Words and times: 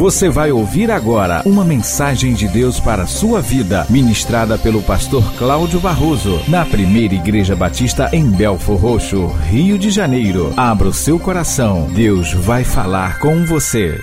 Você 0.00 0.30
vai 0.30 0.50
ouvir 0.50 0.90
agora 0.90 1.42
uma 1.44 1.62
mensagem 1.62 2.32
de 2.32 2.48
Deus 2.48 2.80
para 2.80 3.02
a 3.02 3.06
sua 3.06 3.42
vida, 3.42 3.86
ministrada 3.90 4.56
pelo 4.56 4.82
pastor 4.82 5.22
Cláudio 5.36 5.78
Barroso, 5.78 6.40
na 6.48 6.64
primeira 6.64 7.14
Igreja 7.14 7.54
Batista 7.54 8.08
em 8.10 8.30
Belfor 8.30 8.78
Roxo, 8.78 9.26
Rio 9.26 9.78
de 9.78 9.90
Janeiro. 9.90 10.54
Abra 10.56 10.88
o 10.88 10.94
seu 10.94 11.20
coração, 11.20 11.86
Deus 11.92 12.32
vai 12.32 12.64
falar 12.64 13.20
com 13.20 13.44
você. 13.44 14.00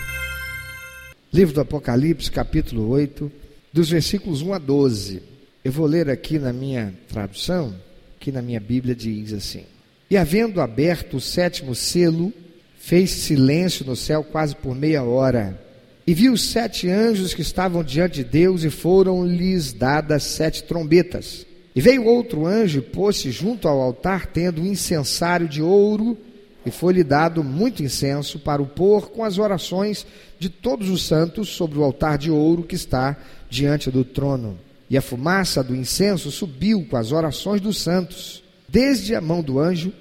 Livro 1.33 1.55
do 1.55 1.61
Apocalipse, 1.61 2.29
capítulo 2.29 2.89
8, 2.89 3.31
dos 3.73 3.89
versículos 3.89 4.43
1 4.43 4.53
a 4.53 4.59
12. 4.59 5.23
Eu 5.65 5.71
vou 5.71 5.87
ler 5.87 6.11
aqui 6.11 6.37
na 6.37 6.53
minha 6.53 6.93
tradução, 7.07 7.73
que 8.19 8.31
na 8.31 8.43
minha 8.43 8.59
Bíblia 8.59 8.93
diz 8.93 9.33
assim: 9.33 9.63
E 10.11 10.15
havendo 10.15 10.61
aberto 10.61 11.17
o 11.17 11.19
sétimo 11.19 11.73
selo, 11.73 12.31
fez 12.77 13.09
silêncio 13.09 13.83
no 13.83 13.95
céu 13.95 14.23
quase 14.23 14.55
por 14.55 14.75
meia 14.75 15.01
hora. 15.01 15.65
E 16.07 16.13
viu 16.13 16.31
os 16.31 16.51
sete 16.51 16.89
anjos 16.89 17.33
que 17.33 17.41
estavam 17.41 17.83
diante 17.83 18.23
de 18.23 18.23
Deus, 18.23 18.63
e 18.63 18.69
foram-lhes 18.69 19.73
dadas 19.73 20.23
sete 20.23 20.63
trombetas. 20.63 21.45
E 21.75 21.81
veio 21.81 22.05
outro 22.05 22.45
anjo 22.45 22.79
e 22.79 22.81
pôs-se 22.81 23.29
junto 23.29 23.67
ao 23.67 23.81
altar, 23.81 24.25
tendo 24.25 24.61
um 24.61 24.65
incensário 24.65 25.49
de 25.49 25.61
ouro, 25.61 26.17
e 26.65 26.71
foi-lhe 26.71 27.03
dado 27.03 27.43
muito 27.43 27.83
incenso 27.83 28.39
para 28.39 28.61
o 28.61 28.65
pôr 28.65 29.09
com 29.09 29.23
as 29.23 29.37
orações 29.37 30.07
de 30.39 30.49
todos 30.49 30.89
os 30.89 31.05
santos 31.05 31.49
sobre 31.49 31.77
o 31.77 31.83
altar 31.83 32.17
de 32.17 32.31
ouro 32.31 32.63
que 32.63 32.75
está 32.75 33.17
diante 33.49 33.91
do 33.91 34.05
trono. 34.05 34.57
E 34.89 34.97
a 34.97 35.01
fumaça 35.01 35.61
do 35.61 35.75
incenso 35.75 36.31
subiu 36.31 36.85
com 36.89 36.95
as 36.95 37.11
orações 37.11 37.59
dos 37.59 37.81
santos, 37.81 38.43
desde 38.67 39.13
a 39.13 39.19
mão 39.19 39.41
do 39.41 39.59
anjo 39.59 39.91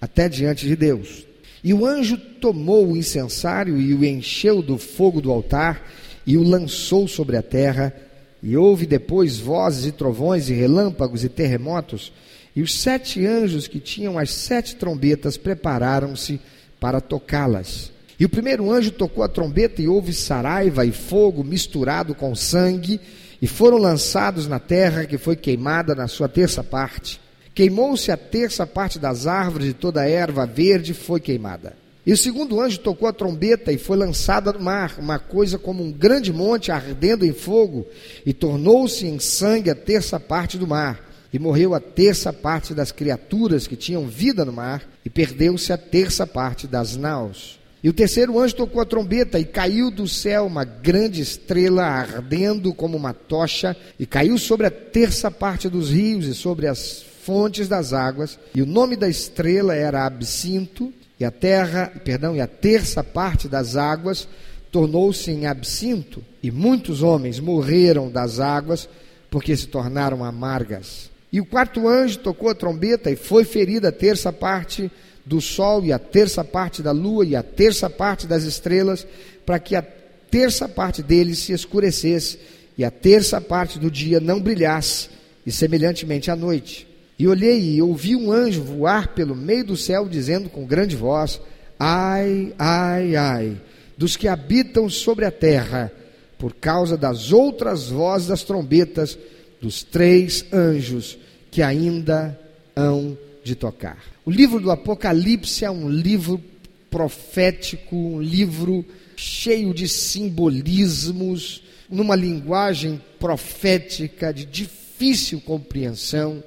até 0.00 0.28
diante 0.28 0.66
de 0.66 0.76
Deus. 0.76 1.26
E 1.66 1.74
o 1.74 1.84
anjo 1.84 2.16
tomou 2.16 2.86
o 2.86 2.96
incensário 2.96 3.76
e 3.76 3.92
o 3.92 4.04
encheu 4.04 4.62
do 4.62 4.78
fogo 4.78 5.20
do 5.20 5.32
altar 5.32 5.84
e 6.24 6.36
o 6.36 6.42
lançou 6.44 7.08
sobre 7.08 7.36
a 7.36 7.42
terra. 7.42 7.92
E 8.40 8.56
houve 8.56 8.86
depois 8.86 9.40
vozes 9.40 9.84
e 9.84 9.90
trovões 9.90 10.48
e 10.48 10.52
relâmpagos 10.52 11.24
e 11.24 11.28
terremotos. 11.28 12.12
E 12.54 12.62
os 12.62 12.72
sete 12.72 13.26
anjos 13.26 13.66
que 13.66 13.80
tinham 13.80 14.16
as 14.16 14.30
sete 14.30 14.76
trombetas 14.76 15.36
prepararam-se 15.36 16.38
para 16.78 17.00
tocá-las. 17.00 17.90
E 18.16 18.24
o 18.24 18.28
primeiro 18.28 18.70
anjo 18.70 18.92
tocou 18.92 19.24
a 19.24 19.28
trombeta 19.28 19.82
e 19.82 19.88
houve 19.88 20.12
saraiva 20.12 20.86
e 20.86 20.92
fogo 20.92 21.42
misturado 21.42 22.14
com 22.14 22.32
sangue, 22.36 23.00
e 23.42 23.48
foram 23.48 23.76
lançados 23.76 24.46
na 24.46 24.60
terra 24.60 25.04
que 25.04 25.18
foi 25.18 25.34
queimada 25.34 25.96
na 25.96 26.06
sua 26.06 26.28
terça 26.28 26.62
parte. 26.62 27.25
Queimou-se 27.56 28.12
a 28.12 28.18
terça 28.18 28.66
parte 28.66 28.98
das 28.98 29.26
árvores 29.26 29.70
e 29.70 29.72
toda 29.72 30.02
a 30.02 30.06
erva 30.06 30.44
verde 30.44 30.92
foi 30.92 31.18
queimada. 31.18 31.74
E 32.04 32.12
o 32.12 32.16
segundo 32.16 32.60
anjo 32.60 32.80
tocou 32.80 33.08
a 33.08 33.14
trombeta 33.14 33.72
e 33.72 33.78
foi 33.78 33.96
lançada 33.96 34.52
no 34.52 34.60
mar, 34.60 34.96
uma 34.98 35.18
coisa 35.18 35.58
como 35.58 35.82
um 35.82 35.90
grande 35.90 36.34
monte 36.34 36.70
ardendo 36.70 37.24
em 37.24 37.32
fogo, 37.32 37.86
e 38.26 38.34
tornou-se 38.34 39.06
em 39.06 39.18
sangue 39.18 39.70
a 39.70 39.74
terça 39.74 40.20
parte 40.20 40.58
do 40.58 40.66
mar. 40.66 41.00
E 41.32 41.38
morreu 41.38 41.74
a 41.74 41.80
terça 41.80 42.30
parte 42.30 42.74
das 42.74 42.92
criaturas 42.92 43.66
que 43.66 43.74
tinham 43.74 44.06
vida 44.06 44.44
no 44.44 44.52
mar, 44.52 44.86
e 45.02 45.08
perdeu-se 45.08 45.72
a 45.72 45.78
terça 45.78 46.26
parte 46.26 46.66
das 46.66 46.94
naus. 46.94 47.58
E 47.82 47.88
o 47.88 47.94
terceiro 47.94 48.38
anjo 48.38 48.54
tocou 48.54 48.82
a 48.82 48.84
trombeta, 48.84 49.40
e 49.40 49.46
caiu 49.46 49.90
do 49.90 50.06
céu 50.06 50.44
uma 50.44 50.64
grande 50.64 51.22
estrela 51.22 51.84
ardendo 51.84 52.74
como 52.74 52.98
uma 52.98 53.14
tocha, 53.14 53.74
e 53.98 54.04
caiu 54.04 54.36
sobre 54.36 54.66
a 54.66 54.70
terça 54.70 55.30
parte 55.30 55.70
dos 55.70 55.90
rios 55.90 56.26
e 56.26 56.34
sobre 56.34 56.66
as 56.66 57.15
fontes 57.26 57.66
das 57.66 57.92
águas, 57.92 58.38
e 58.54 58.62
o 58.62 58.66
nome 58.66 58.94
da 58.94 59.08
estrela 59.08 59.74
era 59.74 60.06
Absinto, 60.06 60.94
e 61.18 61.24
a 61.24 61.30
terra, 61.30 61.92
perdão, 62.04 62.36
e 62.36 62.40
a 62.40 62.46
terça 62.46 63.02
parte 63.02 63.48
das 63.48 63.74
águas 63.74 64.28
tornou-se 64.70 65.28
em 65.30 65.46
absinto, 65.46 66.22
e 66.40 66.52
muitos 66.52 67.02
homens 67.02 67.40
morreram 67.40 68.08
das 68.08 68.38
águas, 68.38 68.88
porque 69.28 69.56
se 69.56 69.66
tornaram 69.66 70.22
amargas. 70.22 71.10
E 71.32 71.40
o 71.40 71.46
quarto 71.46 71.88
anjo 71.88 72.18
tocou 72.20 72.48
a 72.48 72.54
trombeta 72.54 73.10
e 73.10 73.16
foi 73.16 73.44
ferida 73.44 73.88
a 73.88 73.92
terça 73.92 74.32
parte 74.32 74.88
do 75.24 75.40
sol 75.40 75.84
e 75.84 75.92
a 75.92 75.98
terça 75.98 76.44
parte 76.44 76.80
da 76.80 76.92
lua 76.92 77.26
e 77.26 77.34
a 77.34 77.42
terça 77.42 77.90
parte 77.90 78.26
das 78.26 78.44
estrelas, 78.44 79.04
para 79.44 79.58
que 79.58 79.74
a 79.74 79.82
terça 80.30 80.68
parte 80.68 81.02
deles 81.02 81.40
se 81.40 81.52
escurecesse 81.52 82.38
e 82.78 82.84
a 82.84 82.90
terça 82.90 83.40
parte 83.40 83.78
do 83.80 83.90
dia 83.90 84.20
não 84.20 84.40
brilhasse, 84.40 85.08
e 85.44 85.50
semelhantemente 85.50 86.30
à 86.30 86.36
noite. 86.36 86.95
E 87.18 87.26
olhei 87.26 87.76
e 87.76 87.82
ouvi 87.82 88.14
um 88.14 88.30
anjo 88.30 88.62
voar 88.62 89.14
pelo 89.14 89.34
meio 89.34 89.64
do 89.64 89.76
céu, 89.76 90.08
dizendo 90.08 90.50
com 90.50 90.66
grande 90.66 90.94
voz: 90.94 91.40
Ai, 91.78 92.52
ai, 92.58 93.16
ai, 93.16 93.56
dos 93.96 94.16
que 94.16 94.28
habitam 94.28 94.88
sobre 94.88 95.24
a 95.24 95.30
terra, 95.30 95.90
por 96.38 96.54
causa 96.54 96.96
das 96.96 97.32
outras 97.32 97.88
vozes 97.88 98.28
das 98.28 98.42
trombetas 98.42 99.18
dos 99.60 99.82
três 99.82 100.44
anjos 100.52 101.18
que 101.50 101.62
ainda 101.62 102.38
hão 102.74 103.16
de 103.42 103.54
tocar. 103.54 103.98
O 104.24 104.30
livro 104.30 104.60
do 104.60 104.70
Apocalipse 104.70 105.64
é 105.64 105.70
um 105.70 105.88
livro 105.88 106.42
profético, 106.90 107.96
um 107.96 108.20
livro 108.20 108.84
cheio 109.16 109.72
de 109.72 109.88
simbolismos, 109.88 111.62
numa 111.88 112.14
linguagem 112.14 113.00
profética 113.18 114.34
de 114.34 114.44
difícil 114.44 115.40
compreensão 115.40 116.42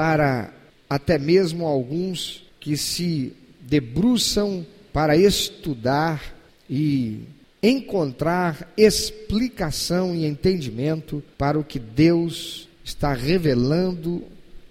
para 0.00 0.50
até 0.88 1.18
mesmo 1.18 1.66
alguns 1.66 2.42
que 2.58 2.74
se 2.74 3.34
debruçam 3.60 4.64
para 4.94 5.14
estudar 5.14 6.34
e 6.70 7.24
encontrar 7.62 8.72
explicação 8.78 10.16
e 10.16 10.24
entendimento 10.24 11.22
para 11.36 11.58
o 11.58 11.62
que 11.62 11.78
Deus 11.78 12.66
está 12.82 13.12
revelando 13.12 14.24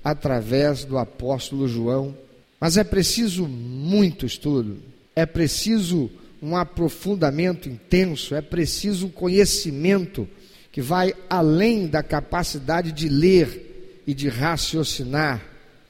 através 0.03 0.83
do 0.83 0.97
apóstolo 0.97 1.67
João. 1.67 2.17
Mas 2.59 2.75
é 2.75 2.83
preciso 2.83 3.47
muito 3.47 4.25
estudo, 4.25 4.79
é 5.15 5.27
preciso 5.27 6.09
um 6.41 6.57
aprofundamento 6.57 7.69
intenso, 7.69 8.33
é 8.33 8.41
preciso 8.41 9.05
um 9.05 9.11
conhecimento 9.11 10.27
que 10.71 10.81
vai 10.81 11.13
além 11.29 11.85
da 11.85 12.01
capacidade 12.01 12.91
de 12.91 13.07
ler 13.07 13.68
e 14.05 14.13
de 14.13 14.29
raciocinar, 14.29 15.41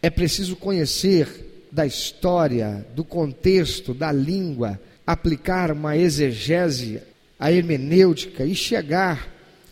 é 0.02 0.10
preciso 0.10 0.56
conhecer 0.56 1.68
da 1.72 1.86
história, 1.86 2.86
do 2.96 3.04
contexto, 3.04 3.94
da 3.94 4.12
língua, 4.12 4.80
aplicar 5.06 5.72
uma 5.72 5.98
exegese, 5.98 7.02
a 7.40 7.52
hermenêutica 7.52 8.46
e 8.46 8.56
chegar 8.56 9.28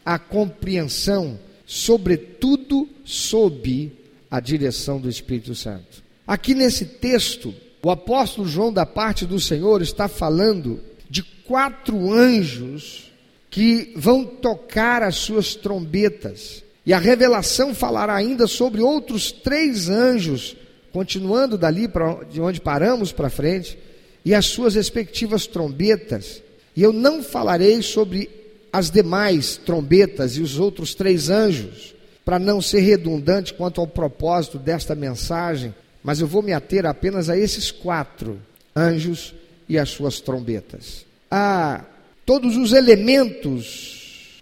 à 0.06 0.18
compreensão, 0.18 1.40
sobretudo 1.66 2.88
sob 3.03 3.92
a 4.30 4.40
direção 4.40 5.00
do 5.00 5.09
Espírito 5.09 5.53
Santo. 5.56 6.03
Aqui 6.26 6.53
nesse 6.53 6.86
texto, 6.86 7.53
o 7.81 7.90
apóstolo 7.90 8.47
João, 8.47 8.72
da 8.72 8.86
parte 8.86 9.26
do 9.26 9.40
Senhor, 9.40 9.81
está 9.81 10.08
falando 10.08 10.81
de 11.09 11.24
quatro 11.24 12.12
anjos 12.12 13.12
que 13.50 13.94
vão 13.96 14.26
tocar 14.26 15.02
as 15.02 15.16
suas 15.16 15.56
trombetas. 15.56 16.64
E 16.88 16.94
a 16.94 17.00
revelação 17.00 17.75
falará 17.75 18.16
ainda 18.16 18.48
sobre 18.48 18.81
outros 18.81 19.30
três 19.30 19.90
anjos, 19.90 20.56
continuando 20.94 21.58
dali 21.58 21.86
para 21.86 22.24
de 22.24 22.40
onde 22.40 22.62
paramos 22.62 23.12
para 23.12 23.30
frente, 23.30 23.78
e 24.24 24.34
as 24.34 24.46
suas 24.46 24.75
respectivas 24.75 25.46
trombetas. 25.46 26.42
E 26.74 26.81
eu 26.81 26.94
não 26.94 27.22
falarei 27.22 27.81
sobre 27.81 28.30
as 28.72 28.90
demais 28.90 29.58
trombetas 29.58 30.38
e 30.38 30.42
os 30.42 30.58
outros 30.58 30.96
três 30.96 31.30
anjos, 31.30 31.94
para 32.24 32.40
não 32.40 32.62
ser 32.62 32.80
redundante 32.80 33.53
quanto 33.53 33.81
ao 33.81 33.88
propósito 33.88 34.58
desta 34.58 34.96
mensagem, 34.96 35.76
mas 36.02 36.22
eu 36.22 36.28
vou 36.28 36.42
me 36.42 36.53
ater 36.53 36.86
apenas 36.86 37.30
a 37.30 37.38
esses 37.38 37.70
quatro 37.70 38.40
anjos 38.74 39.36
e 39.68 39.78
as 39.78 39.90
suas 39.90 40.22
trombetas. 40.22 41.06
A 41.30 41.84
todos 42.26 42.56
os 42.56 42.72
elementos 42.72 43.97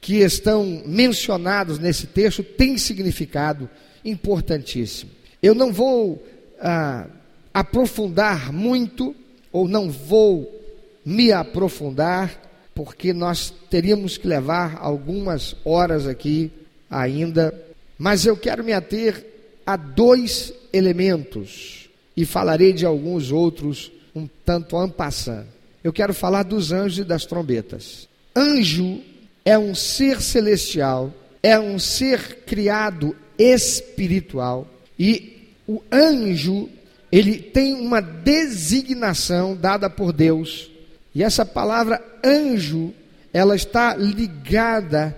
que 0.05 0.17
estão 0.17 0.83
mencionados 0.85 1.79
nesse 1.79 2.05
texto 2.05 2.43
têm 2.43 2.77
significado 2.77 3.67
importantíssimo. 4.05 5.09
Eu 5.41 5.55
não 5.55 5.73
vou 5.73 6.23
ah, 6.61 7.07
aprofundar 7.51 8.53
muito, 8.53 9.15
ou 9.51 9.67
não 9.67 9.89
vou 9.89 10.63
me 11.03 11.31
aprofundar, 11.31 12.39
porque 12.75 13.13
nós 13.13 13.51
teríamos 13.67 14.15
que 14.15 14.27
levar 14.27 14.77
algumas 14.79 15.55
horas 15.65 16.05
aqui 16.05 16.51
ainda, 16.87 17.51
mas 17.97 18.27
eu 18.27 18.37
quero 18.37 18.63
me 18.63 18.73
ater 18.73 19.25
a 19.65 19.75
dois 19.75 20.53
elementos 20.71 21.89
e 22.15 22.25
falarei 22.25 22.73
de 22.73 22.85
alguns 22.85 23.31
outros 23.31 23.91
um 24.13 24.29
tanto 24.45 24.77
ampassando. 24.77 25.47
Eu 25.83 25.91
quero 25.91 26.13
falar 26.13 26.43
dos 26.43 26.71
anjos 26.71 26.99
e 26.99 27.03
das 27.03 27.25
trombetas. 27.25 28.07
Anjo 28.35 29.01
é 29.45 29.57
um 29.57 29.73
ser 29.73 30.21
celestial, 30.21 31.13
é 31.41 31.57
um 31.57 31.79
ser 31.79 32.39
criado 32.45 33.15
espiritual 33.37 34.67
e 34.97 35.53
o 35.67 35.81
anjo, 35.91 36.69
ele 37.11 37.37
tem 37.37 37.73
uma 37.73 38.01
designação 38.01 39.55
dada 39.55 39.89
por 39.89 40.11
Deus. 40.11 40.69
E 41.13 41.23
essa 41.23 41.45
palavra 41.45 42.03
anjo 42.23 42.93
ela 43.35 43.53
está 43.53 43.93
ligada 43.97 45.13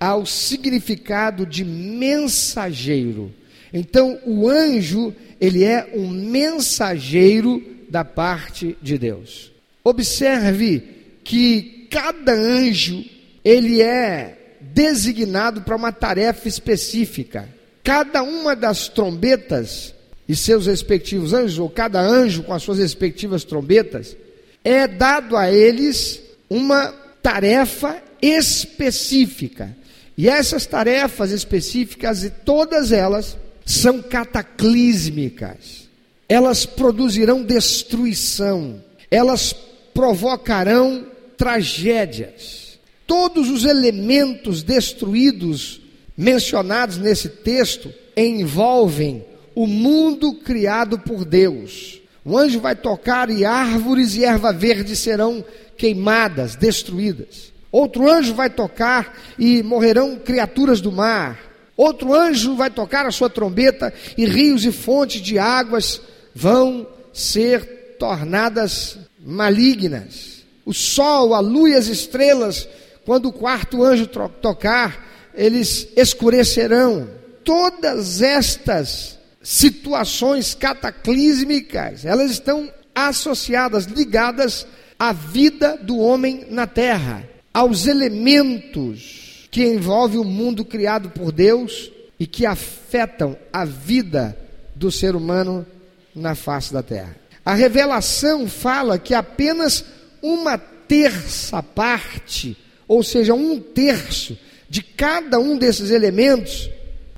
ao 0.00 0.26
significado 0.26 1.46
de 1.46 1.64
mensageiro. 1.64 3.32
Então, 3.72 4.18
o 4.26 4.48
anjo, 4.48 5.14
ele 5.40 5.62
é 5.62 5.92
um 5.94 6.08
mensageiro 6.08 7.62
da 7.88 8.04
parte 8.04 8.76
de 8.82 8.98
Deus. 8.98 9.52
Observe 9.84 10.82
que 11.22 11.86
cada 11.88 12.32
anjo, 12.32 13.04
ele 13.44 13.80
é 13.80 14.56
designado 14.60 15.62
para 15.62 15.76
uma 15.76 15.92
tarefa 15.92 16.48
específica. 16.48 17.48
Cada 17.82 18.22
uma 18.22 18.54
das 18.54 18.88
trombetas 18.88 19.94
e 20.28 20.36
seus 20.36 20.66
respectivos 20.66 21.32
anjos, 21.32 21.58
ou 21.58 21.68
cada 21.68 22.00
anjo 22.00 22.42
com 22.42 22.52
as 22.52 22.62
suas 22.62 22.78
respectivas 22.78 23.42
trombetas, 23.42 24.16
é 24.62 24.86
dado 24.86 25.36
a 25.36 25.50
eles 25.50 26.20
uma 26.48 26.94
tarefa 27.22 28.00
específica. 28.20 29.74
E 30.16 30.28
essas 30.28 30.66
tarefas 30.66 31.30
específicas, 31.30 32.22
e 32.22 32.30
todas 32.30 32.92
elas, 32.92 33.36
são 33.64 34.02
cataclísmicas. 34.02 35.88
Elas 36.28 36.66
produzirão 36.66 37.42
destruição, 37.42 38.82
elas 39.10 39.52
provocarão 39.94 41.06
tragédias. 41.36 42.69
Todos 43.10 43.50
os 43.50 43.64
elementos 43.64 44.62
destruídos 44.62 45.80
mencionados 46.16 46.96
nesse 46.96 47.28
texto 47.28 47.92
envolvem 48.16 49.24
o 49.52 49.66
mundo 49.66 50.34
criado 50.34 50.96
por 50.96 51.24
Deus. 51.24 52.00
O 52.24 52.38
anjo 52.38 52.60
vai 52.60 52.76
tocar 52.76 53.28
e 53.28 53.44
árvores 53.44 54.14
e 54.14 54.24
erva 54.24 54.52
verde 54.52 54.94
serão 54.94 55.44
queimadas, 55.76 56.54
destruídas. 56.54 57.52
Outro 57.72 58.08
anjo 58.08 58.32
vai 58.32 58.48
tocar 58.48 59.18
e 59.36 59.60
morrerão 59.60 60.16
criaturas 60.16 60.80
do 60.80 60.92
mar. 60.92 61.36
Outro 61.76 62.14
anjo 62.14 62.54
vai 62.54 62.70
tocar 62.70 63.06
a 63.06 63.10
sua 63.10 63.28
trombeta 63.28 63.92
e 64.16 64.24
rios 64.24 64.64
e 64.64 64.70
fontes 64.70 65.20
de 65.20 65.36
águas 65.36 66.00
vão 66.32 66.86
ser 67.12 67.96
tornadas 67.98 68.98
malignas. 69.18 70.44
O 70.64 70.72
sol, 70.72 71.34
a 71.34 71.40
lua 71.40 71.70
e 71.70 71.74
as 71.74 71.88
estrelas, 71.88 72.68
quando 73.04 73.26
o 73.26 73.32
quarto 73.32 73.82
anjo 73.82 74.06
tocar, 74.06 75.30
eles 75.34 75.88
escurecerão. 75.96 77.08
Todas 77.44 78.20
estas 78.20 79.18
situações 79.42 80.54
cataclísmicas, 80.54 82.04
elas 82.04 82.30
estão 82.30 82.70
associadas, 82.94 83.86
ligadas 83.86 84.66
à 84.98 85.12
vida 85.12 85.78
do 85.78 85.98
homem 85.98 86.46
na 86.50 86.66
terra, 86.66 87.26
aos 87.52 87.86
elementos 87.86 89.48
que 89.50 89.64
envolvem 89.64 90.18
o 90.18 90.24
mundo 90.24 90.64
criado 90.64 91.10
por 91.10 91.32
Deus 91.32 91.90
e 92.18 92.26
que 92.26 92.46
afetam 92.46 93.36
a 93.52 93.64
vida 93.64 94.36
do 94.74 94.92
ser 94.92 95.16
humano 95.16 95.66
na 96.14 96.34
face 96.34 96.72
da 96.72 96.82
terra. 96.82 97.16
A 97.44 97.54
revelação 97.54 98.46
fala 98.46 98.98
que 98.98 99.14
apenas 99.14 99.84
uma 100.22 100.58
terça 100.58 101.62
parte, 101.62 102.56
ou 102.90 103.04
seja, 103.04 103.32
um 103.34 103.60
terço 103.60 104.36
de 104.68 104.82
cada 104.82 105.38
um 105.38 105.56
desses 105.56 105.92
elementos 105.92 106.68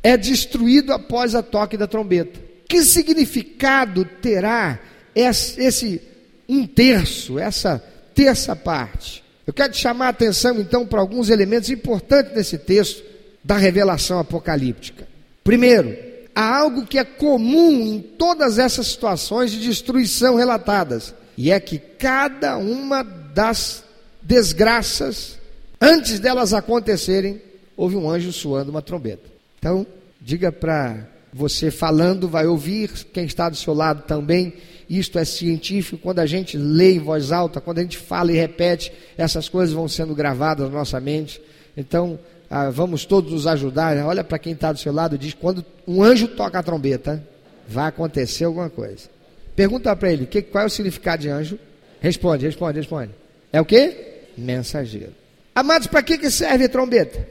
é 0.03 0.19
destruído 0.19 0.93
após 0.93 1.35
a 1.35 1.43
toque 1.43 1.79
da 1.79 1.87
trombeta. 1.87 2.39
Que 2.69 2.83
significado 2.83 4.05
terá 4.05 4.79
esse 5.15 5.99
um 6.47 6.67
terço, 6.67 7.39
essa 7.39 7.83
terça 8.15 8.55
parte? 8.55 9.25
Eu 9.47 9.55
quero 9.55 9.73
te 9.73 9.79
chamar 9.79 10.09
a 10.09 10.11
atenção 10.11 10.61
então 10.61 10.87
para 10.87 11.01
alguns 11.01 11.31
elementos 11.31 11.71
importantes 11.71 12.35
nesse 12.35 12.59
texto 12.59 13.03
da 13.43 13.57
revelação 13.57 14.19
apocalíptica. 14.19 15.09
Primeiro, 15.43 15.97
há 16.35 16.55
algo 16.55 16.85
que 16.85 16.99
é 16.99 17.05
comum 17.05 17.95
em 17.95 17.99
todas 17.99 18.59
essas 18.59 18.89
situações 18.89 19.51
de 19.51 19.59
destruição 19.59 20.35
relatadas, 20.35 21.15
e 21.35 21.51
é 21.51 21.59
que 21.59 21.79
cada 21.79 22.59
uma 22.59 23.03
das 23.03 23.83
desgraças, 24.21 25.41
antes 25.83 26.21
delas 26.21 26.55
acontecerem, 26.55 27.43
houve 27.77 27.97
um 27.97 28.09
anjo 28.09 28.33
suando 28.33 28.71
uma 28.71 28.81
trombeta. 28.81 29.29
Então, 29.59 29.87
diga 30.21 30.53
para 30.53 31.09
você 31.33 31.71
falando, 31.71 32.29
vai 32.29 32.47
ouvir, 32.47 32.91
quem 33.13 33.25
está 33.25 33.49
do 33.49 33.57
seu 33.57 33.75
lado 33.75 34.03
também. 34.03 34.55
Isto 34.89 35.19
é 35.19 35.25
científico. 35.25 36.03
Quando 36.03 36.19
a 36.19 36.27
gente 36.27 36.57
lê 36.57 36.95
em 36.95 36.99
voz 36.99 37.33
alta, 37.33 37.61
quando 37.61 37.79
a 37.79 37.83
gente 37.83 37.97
fala 37.97 38.31
e 38.31 38.37
repete, 38.37 38.93
essas 39.17 39.49
coisas 39.49 39.75
vão 39.75 39.89
sendo 39.89 40.15
gravadas 40.15 40.69
na 40.71 40.79
nossa 40.79 41.01
mente. 41.01 41.41
Então, 41.77 42.19
ah, 42.51 42.69
vamos 42.69 43.07
todos 43.07 43.33
nos 43.33 43.47
ajudar. 43.47 43.97
Olha 44.05 44.23
para 44.23 44.39
quem 44.39 44.53
está 44.53 44.73
do 44.73 44.79
seu 44.79 44.93
lado 44.93 45.15
e 45.15 45.19
diz: 45.19 45.33
quando 45.33 45.65
um 45.89 46.03
anjo 46.03 46.29
toca 46.29 46.59
a 46.59 46.63
trombeta, 46.63 47.27
vai 47.67 47.87
acontecer 47.87 48.45
alguma 48.45 48.69
coisa. 48.69 49.09
Pergunta 49.57 49.97
para 49.97 50.13
ele: 50.13 50.27
que, 50.27 50.43
qual 50.43 50.65
é 50.65 50.67
o 50.67 50.71
significado 50.71 51.23
de 51.23 51.31
anjo? 51.31 51.59
Responde, 52.01 52.45
responde, 52.45 52.79
responde. 52.79 53.13
É 53.51 53.61
o 53.61 53.65
que? 53.65 53.97
Mensageiro. 54.37 55.22
Amados, 55.55 55.87
para 55.87 56.03
que, 56.03 56.17
que 56.17 56.31
serve 56.31 56.65
a 56.65 56.69
trombeta? 56.69 57.29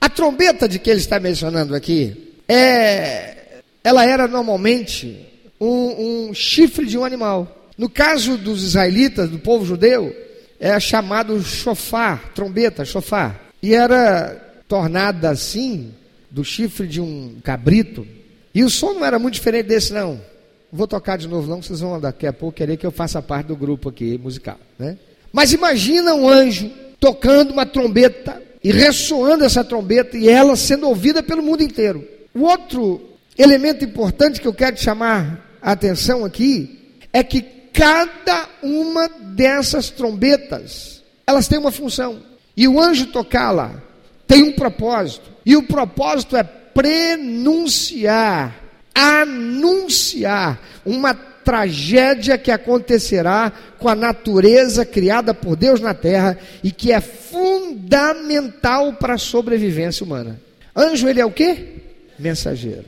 A 0.00 0.08
trombeta 0.08 0.68
de 0.68 0.78
que 0.78 0.90
ele 0.90 0.98
está 0.98 1.20
mencionando 1.20 1.74
aqui 1.76 2.34
é, 2.48 3.62
ela 3.84 4.04
era 4.04 4.26
normalmente 4.26 5.28
um, 5.60 6.28
um 6.28 6.34
chifre 6.34 6.86
de 6.86 6.98
um 6.98 7.04
animal. 7.04 7.68
No 7.78 7.88
caso 7.88 8.36
dos 8.36 8.64
israelitas, 8.64 9.30
do 9.30 9.38
povo 9.38 9.64
judeu, 9.64 10.12
é 10.58 10.78
chamado 10.80 11.40
chofar, 11.42 12.32
trombeta, 12.34 12.84
chofar. 12.84 13.48
E 13.62 13.74
era 13.74 14.34
tornada 14.66 15.30
assim 15.30 15.94
do 16.30 16.44
chifre 16.44 16.88
de 16.88 17.00
um 17.00 17.36
cabrito. 17.44 18.06
E 18.52 18.64
o 18.64 18.70
som 18.70 18.94
não 18.94 19.04
era 19.04 19.18
muito 19.18 19.34
diferente 19.34 19.66
desse, 19.66 19.92
não. 19.92 20.20
Vou 20.72 20.86
tocar 20.86 21.18
de 21.18 21.26
novo, 21.26 21.50
não, 21.50 21.60
vocês 21.60 21.80
vão 21.80 22.00
daqui 22.00 22.26
a 22.26 22.32
pouco 22.32 22.56
querer 22.56 22.76
que 22.76 22.86
eu 22.86 22.92
faça 22.92 23.20
parte 23.20 23.46
do 23.46 23.56
grupo 23.56 23.88
aqui 23.88 24.16
musical, 24.18 24.58
né? 24.78 24.96
Mas 25.32 25.52
imagina 25.52 26.14
um 26.14 26.28
anjo 26.28 26.70
tocando 26.98 27.52
uma 27.52 27.66
trombeta 27.66 28.40
e 28.62 28.70
ressoando 28.70 29.44
essa 29.44 29.64
trombeta 29.64 30.16
e 30.16 30.28
ela 30.28 30.54
sendo 30.54 30.88
ouvida 30.88 31.22
pelo 31.22 31.42
mundo 31.42 31.62
inteiro. 31.62 32.06
O 32.34 32.42
outro 32.42 33.00
elemento 33.36 33.84
importante 33.84 34.40
que 34.40 34.46
eu 34.46 34.54
quero 34.54 34.80
chamar 34.80 35.58
a 35.60 35.72
atenção 35.72 36.24
aqui 36.24 36.94
é 37.12 37.24
que 37.24 37.42
cada 37.72 38.48
uma 38.62 39.08
dessas 39.08 39.90
trombetas, 39.90 41.02
elas 41.26 41.48
têm 41.48 41.58
uma 41.58 41.72
função. 41.72 42.22
E 42.56 42.68
o 42.68 42.80
anjo 42.80 43.06
tocá-la 43.06 43.82
tem 44.26 44.42
um 44.42 44.52
propósito. 44.52 45.30
E 45.44 45.56
o 45.56 45.62
propósito 45.62 46.36
é 46.36 46.42
prenunciar 46.42 48.54
anunciar 48.94 50.60
uma 50.84 51.14
tragédia 51.14 52.38
que 52.38 52.50
acontecerá 52.50 53.52
com 53.78 53.88
a 53.88 53.94
natureza 53.94 54.84
criada 54.84 55.32
por 55.34 55.56
Deus 55.56 55.80
na 55.80 55.94
terra 55.94 56.38
e 56.62 56.70
que 56.70 56.92
é 56.92 57.00
fundamental 57.00 58.92
para 58.94 59.14
a 59.14 59.18
sobrevivência 59.18 60.04
humana. 60.04 60.40
Anjo, 60.76 61.08
ele 61.08 61.20
é 61.20 61.24
o 61.24 61.30
que? 61.30 61.80
Mensageiro. 62.18 62.84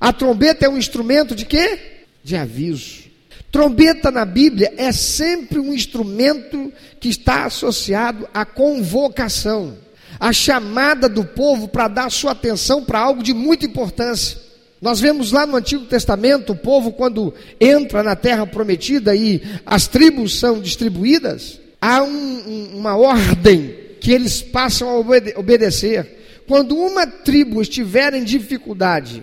A 0.00 0.12
trombeta 0.12 0.66
é 0.66 0.68
um 0.68 0.78
instrumento 0.78 1.34
de 1.34 1.44
quê? 1.44 1.78
De 2.22 2.36
aviso. 2.36 3.04
Trombeta 3.50 4.10
na 4.10 4.24
Bíblia 4.24 4.72
é 4.76 4.92
sempre 4.92 5.58
um 5.58 5.72
instrumento 5.72 6.72
que 7.00 7.08
está 7.08 7.44
associado 7.44 8.28
à 8.34 8.44
convocação, 8.44 9.78
à 10.18 10.32
chamada 10.32 11.08
do 11.08 11.24
povo 11.24 11.68
para 11.68 11.88
dar 11.88 12.10
sua 12.10 12.32
atenção 12.32 12.84
para 12.84 12.98
algo 12.98 13.22
de 13.22 13.32
muita 13.32 13.64
importância. 13.64 14.43
Nós 14.84 15.00
vemos 15.00 15.32
lá 15.32 15.46
no 15.46 15.56
Antigo 15.56 15.86
Testamento 15.86 16.52
o 16.52 16.56
povo, 16.56 16.92
quando 16.92 17.32
entra 17.58 18.02
na 18.02 18.14
terra 18.14 18.46
prometida 18.46 19.16
e 19.16 19.40
as 19.64 19.86
tribos 19.86 20.38
são 20.38 20.60
distribuídas, 20.60 21.58
há 21.80 22.02
um, 22.02 22.70
uma 22.74 22.94
ordem 22.94 23.74
que 23.98 24.12
eles 24.12 24.42
passam 24.42 24.90
a 24.90 24.98
obede 24.98 25.32
obedecer. 25.38 26.42
Quando 26.46 26.76
uma 26.76 27.06
tribo 27.06 27.62
estiver 27.62 28.12
em 28.12 28.24
dificuldade, 28.24 29.22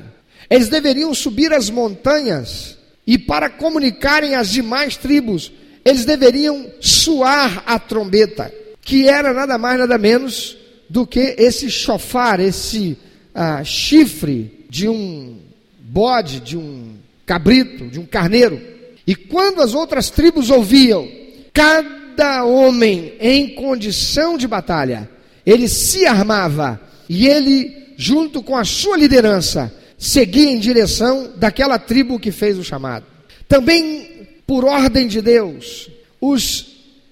eles 0.49 0.67
deveriam 0.67 1.13
subir 1.13 1.53
as 1.53 1.69
montanhas 1.69 2.75
e, 3.05 3.19
para 3.19 3.47
comunicarem 3.47 4.33
às 4.33 4.49
demais 4.49 4.97
tribos, 4.97 5.51
eles 5.85 6.05
deveriam 6.05 6.71
suar 6.79 7.61
a 7.67 7.77
trombeta, 7.77 8.51
que 8.81 9.07
era 9.07 9.31
nada 9.31 9.59
mais, 9.59 9.77
nada 9.77 9.99
menos 9.99 10.57
do 10.89 11.05
que 11.05 11.35
esse 11.37 11.69
chofar, 11.69 12.39
esse 12.39 12.97
ah, 13.35 13.63
chifre 13.63 14.65
de 14.67 14.89
um 14.89 15.50
bode, 15.91 16.39
de 16.39 16.57
um 16.57 16.95
cabrito, 17.25 17.87
de 17.87 17.99
um 17.99 18.05
carneiro. 18.05 18.61
E 19.05 19.13
quando 19.13 19.61
as 19.61 19.73
outras 19.73 20.09
tribos 20.09 20.49
ouviam, 20.49 21.05
cada 21.53 22.45
homem 22.45 23.13
em 23.19 23.49
condição 23.49 24.37
de 24.37 24.47
batalha, 24.47 25.09
ele 25.45 25.67
se 25.67 26.05
armava 26.05 26.79
e 27.09 27.27
ele, 27.27 27.93
junto 27.97 28.41
com 28.41 28.55
a 28.55 28.63
sua 28.63 28.95
liderança, 28.95 29.73
seguia 29.97 30.49
em 30.49 30.59
direção 30.59 31.33
daquela 31.35 31.77
tribo 31.77 32.19
que 32.19 32.31
fez 32.31 32.57
o 32.57 32.63
chamado. 32.63 33.05
Também 33.47 34.27
por 34.47 34.63
ordem 34.63 35.07
de 35.07 35.21
Deus, 35.21 35.89
os 36.21 36.67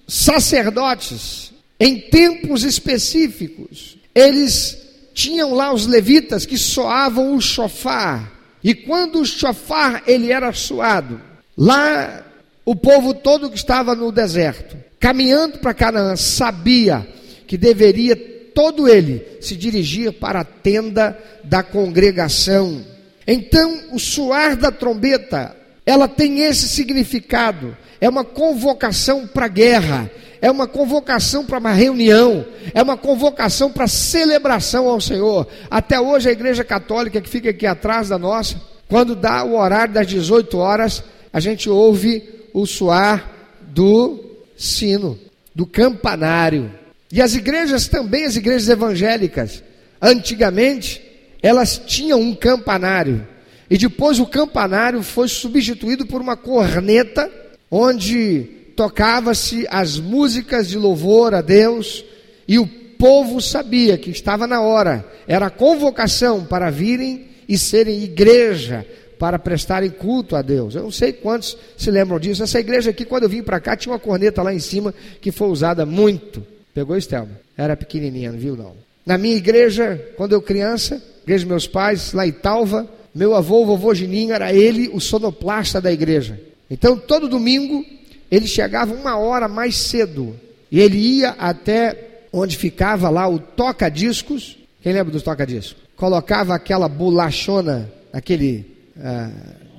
sacerdotes, 0.08 1.52
em 1.78 1.98
tempos 1.98 2.64
específicos, 2.64 3.98
eles 4.14 4.78
tinham 5.12 5.52
lá 5.52 5.70
os 5.70 5.86
levitas 5.86 6.46
que 6.46 6.56
soavam 6.56 7.34
o 7.34 7.40
chofar. 7.42 8.39
E 8.62 8.74
quando 8.74 9.20
o 9.20 9.26
chofar 9.26 10.02
ele 10.06 10.32
era 10.32 10.52
soado, 10.52 11.20
lá 11.56 12.24
o 12.64 12.76
povo 12.76 13.14
todo 13.14 13.50
que 13.50 13.56
estava 13.56 13.94
no 13.94 14.12
deserto, 14.12 14.76
caminhando 14.98 15.58
para 15.58 15.74
Canaã, 15.74 16.14
sabia 16.16 17.06
que 17.46 17.56
deveria 17.56 18.14
todo 18.54 18.88
ele 18.88 19.26
se 19.40 19.56
dirigir 19.56 20.12
para 20.12 20.40
a 20.40 20.44
tenda 20.44 21.18
da 21.42 21.62
congregação. 21.62 22.84
Então, 23.26 23.80
o 23.92 23.98
soar 23.98 24.56
da 24.56 24.70
trombeta, 24.70 25.56
ela 25.86 26.06
tem 26.06 26.40
esse 26.40 26.68
significado. 26.68 27.76
É 28.00 28.08
uma 28.08 28.24
convocação 28.24 29.26
para 29.26 29.48
guerra, 29.48 30.10
é 30.40 30.50
uma 30.50 30.66
convocação 30.66 31.44
para 31.44 31.58
uma 31.58 31.72
reunião, 31.72 32.44
é 32.72 32.82
uma 32.82 32.96
convocação 32.96 33.70
para 33.70 33.86
celebração 33.86 34.88
ao 34.88 35.00
Senhor. 35.00 35.46
Até 35.70 36.00
hoje 36.00 36.28
a 36.28 36.32
igreja 36.32 36.64
católica 36.64 37.20
que 37.20 37.28
fica 37.28 37.50
aqui 37.50 37.66
atrás 37.66 38.08
da 38.08 38.18
nossa, 38.18 38.60
quando 38.88 39.14
dá 39.14 39.44
o 39.44 39.56
horário 39.56 39.94
das 39.94 40.06
18 40.06 40.56
horas, 40.58 41.04
a 41.32 41.38
gente 41.40 41.68
ouve 41.68 42.28
o 42.52 42.66
soar 42.66 43.30
do 43.60 44.24
sino, 44.56 45.18
do 45.54 45.66
campanário. 45.66 46.72
E 47.12 47.20
as 47.20 47.34
igrejas 47.34 47.86
também, 47.86 48.24
as 48.24 48.36
igrejas 48.36 48.68
evangélicas, 48.68 49.62
antigamente, 50.00 51.02
elas 51.42 51.78
tinham 51.78 52.20
um 52.20 52.34
campanário. 52.34 53.26
E 53.68 53.78
depois 53.78 54.18
o 54.18 54.26
campanário 54.26 55.02
foi 55.02 55.28
substituído 55.28 56.06
por 56.06 56.20
uma 56.20 56.36
corneta, 56.36 57.30
onde 57.70 58.59
tocava-se 58.80 59.66
as 59.68 59.98
músicas 59.98 60.66
de 60.66 60.78
louvor 60.78 61.34
a 61.34 61.42
Deus, 61.42 62.02
e 62.48 62.58
o 62.58 62.66
povo 62.66 63.38
sabia 63.38 63.98
que 63.98 64.08
estava 64.08 64.46
na 64.46 64.62
hora, 64.62 65.04
era 65.28 65.48
a 65.48 65.50
convocação 65.50 66.46
para 66.46 66.70
virem 66.70 67.26
e 67.46 67.58
serem 67.58 68.02
igreja, 68.02 68.86
para 69.18 69.38
prestarem 69.38 69.90
culto 69.90 70.34
a 70.34 70.40
Deus. 70.40 70.74
Eu 70.74 70.84
não 70.84 70.90
sei 70.90 71.12
quantos 71.12 71.58
se 71.76 71.90
lembram 71.90 72.18
disso. 72.18 72.42
Essa 72.42 72.58
igreja 72.58 72.88
aqui, 72.88 73.04
quando 73.04 73.24
eu 73.24 73.28
vim 73.28 73.42
para 73.42 73.60
cá, 73.60 73.76
tinha 73.76 73.92
uma 73.92 73.98
corneta 73.98 74.42
lá 74.42 74.54
em 74.54 74.58
cima 74.58 74.94
que 75.20 75.30
foi 75.30 75.48
usada 75.48 75.84
muito. 75.84 76.42
Pegou, 76.72 76.96
Estelma? 76.96 77.38
Era 77.58 77.76
pequenininha, 77.76 78.32
não 78.32 78.38
viu 78.38 78.56
não. 78.56 78.72
Na 79.04 79.18
minha 79.18 79.36
igreja, 79.36 80.02
quando 80.16 80.32
eu 80.32 80.40
criança, 80.40 81.02
igreja 81.22 81.44
dos 81.44 81.50
meus 81.50 81.68
pais, 81.68 82.14
lá 82.14 82.26
em 82.26 82.32
Talva, 82.32 82.88
meu 83.14 83.34
avô, 83.34 83.60
o 83.60 83.66
vovô 83.66 83.94
Gininho, 83.94 84.32
era 84.32 84.54
ele 84.54 84.88
o 84.90 85.00
sonoplasta 85.00 85.82
da 85.82 85.92
igreja. 85.92 86.40
Então, 86.70 86.96
todo 86.96 87.28
domingo, 87.28 87.84
ele 88.30 88.46
chegava 88.46 88.94
uma 88.94 89.18
hora 89.18 89.48
mais 89.48 89.76
cedo. 89.76 90.38
E 90.70 90.78
ele 90.78 90.98
ia 90.98 91.30
até 91.30 92.26
onde 92.32 92.56
ficava 92.56 93.10
lá 93.10 93.28
o 93.28 93.38
toca-discos. 93.38 94.56
Quem 94.80 94.92
lembra 94.92 95.12
dos 95.12 95.22
toca-discos? 95.22 95.76
Colocava 95.96 96.54
aquela 96.54 96.88
bolachona, 96.88 97.90
aquele 98.12 98.64
uh, 98.96 99.32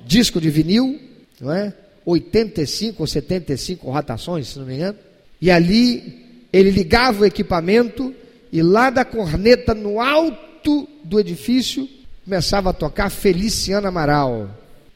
disco 0.06 0.40
de 0.40 0.50
vinil, 0.50 1.00
não 1.40 1.52
é? 1.52 1.72
85 2.04 3.02
ou 3.02 3.06
75 3.06 3.90
rotações, 3.90 4.48
se 4.48 4.58
não 4.58 4.66
me 4.66 4.74
engano. 4.74 4.98
E 5.40 5.50
ali 5.50 6.46
ele 6.52 6.70
ligava 6.70 7.22
o 7.22 7.26
equipamento 7.26 8.14
e 8.52 8.62
lá 8.62 8.90
da 8.90 9.04
corneta 9.04 9.74
no 9.74 10.00
alto 10.00 10.86
do 11.02 11.18
edifício 11.18 11.88
começava 12.24 12.70
a 12.70 12.74
tocar 12.74 13.10
Feliciana 13.10 13.88
Amaral. 13.88 14.50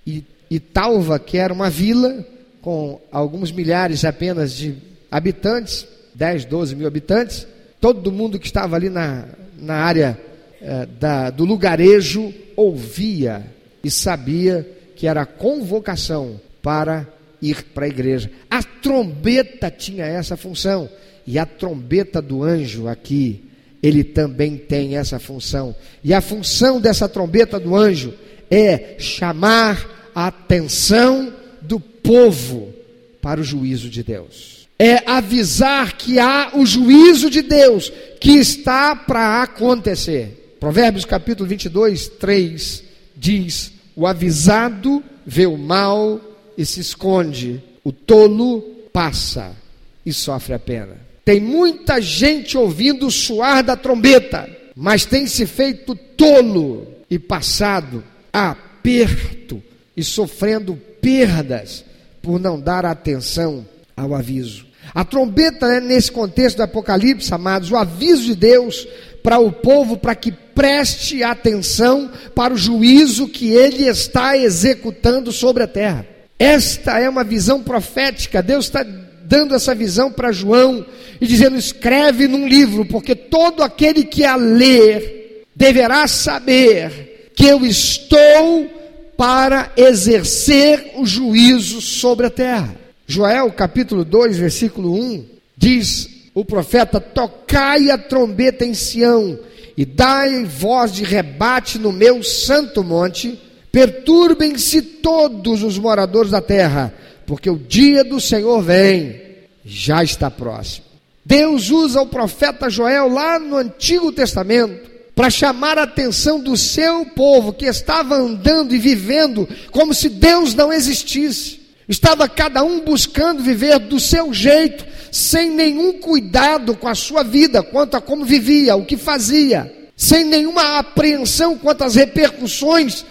E, 0.07 0.23
e 0.51 0.61
Talva, 0.61 1.19
que 1.19 1.39
era 1.39 1.53
uma 1.53 1.71
vila 1.71 2.25
com 2.67 3.01
alguns 3.13 3.53
milhares 3.53 4.05
apenas 4.05 4.53
de 4.53 4.75
habitantes, 5.09 5.87
10, 6.17 6.47
12 6.47 6.75
mil 6.75 6.89
habitantes, 6.89 7.47
todo 7.81 8.11
mundo 8.11 8.41
que 8.41 8.47
estava 8.47 8.75
ali 8.75 8.91
na, 8.91 9.25
na 9.57 9.75
área 9.75 10.19
eh, 10.61 10.89
da, 10.99 11.31
do 11.31 11.45
lugarejo 11.45 12.35
ouvia 12.57 13.47
e 13.85 13.89
sabia 13.89 14.69
que 14.97 15.07
era 15.07 15.25
convocação 15.25 16.41
para 16.61 17.07
ir 17.41 17.63
para 17.67 17.85
a 17.85 17.89
igreja. 17.89 18.33
A 18.51 18.65
trombeta 18.65 19.71
tinha 19.71 20.05
essa 20.05 20.37
função. 20.37 20.89
E 21.25 21.39
a 21.39 21.47
trombeta 21.47 22.21
do 22.21 22.43
anjo 22.43 22.89
aqui, 22.89 23.45
ele 23.81 24.03
também 24.03 24.57
tem 24.57 24.97
essa 24.97 25.21
função. 25.21 25.73
E 26.03 26.13
a 26.13 26.21
função 26.21 26.81
dessa 26.81 27.09
trombeta 27.09 27.61
do 27.61 27.77
anjo 27.77 28.13
é 28.51 28.97
chamar 28.99 30.11
a 30.13 30.27
atenção 30.27 31.36
do 31.67 31.81
povo 31.81 32.73
para 33.21 33.41
o 33.41 33.45
juízo 33.45 33.89
de 33.89 34.03
Deus. 34.03 34.69
É 34.79 35.09
avisar 35.11 35.97
que 35.97 36.19
há 36.19 36.51
o 36.55 36.67
juízo 36.67 37.31
de 37.31 37.43
Deus 37.43 37.91
que 38.21 38.33
está 38.33 38.95
para 38.95 39.43
acontecer. 39.43 40.57
Provérbios 40.61 41.05
capítulo 41.05 41.49
22, 41.49 42.09
3 42.09 42.85
diz: 43.17 43.73
O 43.95 44.07
avisado 44.07 45.03
vê 45.27 45.47
o 45.47 45.57
mal 45.57 46.21
e 46.57 46.65
se 46.65 46.81
esconde, 46.81 47.63
o 47.83 47.91
tolo 47.91 48.63
passa 48.93 49.57
e 50.05 50.13
sofre 50.13 50.55
a 50.55 50.59
pena. 50.59 50.97
Tem 51.25 51.41
muita 51.41 52.01
gente 52.01 52.57
ouvindo 52.57 53.09
o 53.09 53.11
soar 53.11 53.65
da 53.65 53.77
trombeta, 53.77 54.49
mas 54.77 55.05
tem 55.05 55.27
se 55.27 55.47
feito 55.47 55.95
tolo 55.95 56.87
e 57.11 57.19
passado 57.19 58.05
aperto 58.33 59.63
e 59.97 60.05
sofrendo 60.05 60.81
perdas 61.07 61.85
por 62.21 62.41
não 62.41 62.59
dar 62.59 62.85
atenção 62.85 63.65
ao 63.97 64.13
aviso. 64.13 64.67
A 64.93 65.05
trombeta, 65.05 65.69
né, 65.69 65.79
nesse 65.79 66.11
contexto 66.11 66.57
do 66.57 66.65
Apocalipse, 66.65 67.33
amados, 67.33 67.71
o 67.71 67.77
aviso 67.77 68.25
de 68.25 68.35
Deus 68.35 68.89
para 69.23 69.39
o 69.39 69.53
povo 69.53 69.97
para 69.97 70.17
que 70.17 70.33
preste 70.33 71.23
atenção 71.23 72.11
para 72.35 72.53
o 72.53 72.57
juízo 72.57 73.29
que 73.29 73.51
ele 73.53 73.85
está 73.85 74.37
executando 74.37 75.31
sobre 75.31 75.63
a 75.63 75.69
terra. 75.69 76.05
Esta 76.41 76.99
é 76.99 77.09
uma 77.09 77.23
visão 77.23 77.63
profética. 77.63 78.43
Deus 78.43 78.65
está 78.65 78.85
dando 79.25 79.55
essa 79.55 79.77
visão 79.77 80.11
para 80.11 80.33
João 80.33 80.85
e 81.21 81.27
dizendo: 81.27 81.57
escreve 81.57 82.27
num 82.27 82.49
livro, 82.49 82.85
porque 82.85 83.15
todo 83.15 83.63
aquele 83.63 84.03
que 84.03 84.25
a 84.25 84.35
ler 84.35 85.45
deverá 85.55 86.09
saber 86.09 87.31
que 87.37 87.47
eu 87.47 87.65
estou 87.65 88.76
para 89.17 89.73
exercer 89.77 90.93
o 90.97 91.07
juízo 91.07 91.81
sobre 91.81 92.27
a 92.27 92.31
terra. 92.31 92.75
Joel 93.07 93.51
capítulo 93.53 94.05
2, 94.05 94.37
versículo 94.37 94.95
1 94.95 95.25
diz 95.57 96.09
o 96.35 96.45
profeta: 96.45 97.01
Tocai 97.01 97.91
a 97.91 97.99
trombeta 97.99 98.65
em 98.65 98.75
Sião 98.75 99.39
e 99.77 99.85
dai 99.85 100.45
voz 100.45 100.93
de 100.93 101.05
rebate 101.05 101.79
no 101.79 101.93
meu 101.93 102.23
santo 102.23 102.83
monte, 102.83 103.39
perturbem-se 103.71 104.83
todos 104.83 105.63
os 105.63 105.79
moradores 105.79 106.31
da 106.31 106.41
terra 106.41 106.93
porque 107.27 107.51
o 107.51 107.59
dia 107.59 108.05
do 108.05 108.21
Senhor 108.21 108.63
vem, 108.63 109.21
já 109.65 110.03
está 110.03 110.31
próximo. 110.31 110.87
Deus 111.25 111.71
usa 111.71 112.01
o 112.01 112.07
profeta 112.07 112.71
Joel 112.71 113.09
lá 113.09 113.39
no 113.39 113.57
Antigo 113.57 114.13
Testamento 114.13 114.89
para 115.17 115.31
chamar 115.31 115.79
a 115.79 115.85
atenção 115.85 116.39
do 116.39 116.59
seu 116.59 117.07
povo 117.07 117.55
que 117.55 117.65
estava 117.65 118.15
andando 118.15 118.75
e 118.75 118.79
vivendo 118.79 119.49
como 119.71 119.95
se 119.95 120.11
Deus 120.11 120.55
não 120.55 120.71
existisse. 120.71 121.59
Estava 121.89 122.29
cada 122.29 122.63
um 122.63 122.81
buscando 122.81 123.43
viver 123.43 123.79
do 123.79 123.99
seu 123.99 124.35
jeito, 124.35 124.85
sem 125.11 125.51
nenhum 125.51 125.95
cuidado 125.95 126.77
com 126.77 126.87
a 126.87 126.95
sua 126.95 127.23
vida, 127.23 127.63
quanto 127.63 127.97
a 127.97 128.01
como 128.01 128.27
vivia, 128.27 128.77
o 128.77 128.85
que 128.85 128.99
fazia, 128.99 129.91
sem 129.97 130.23
nenhuma 130.23 130.79
apreensão 130.79 131.57
quanto 131.57 131.85
às 131.85 131.95
repercussões 131.95 133.07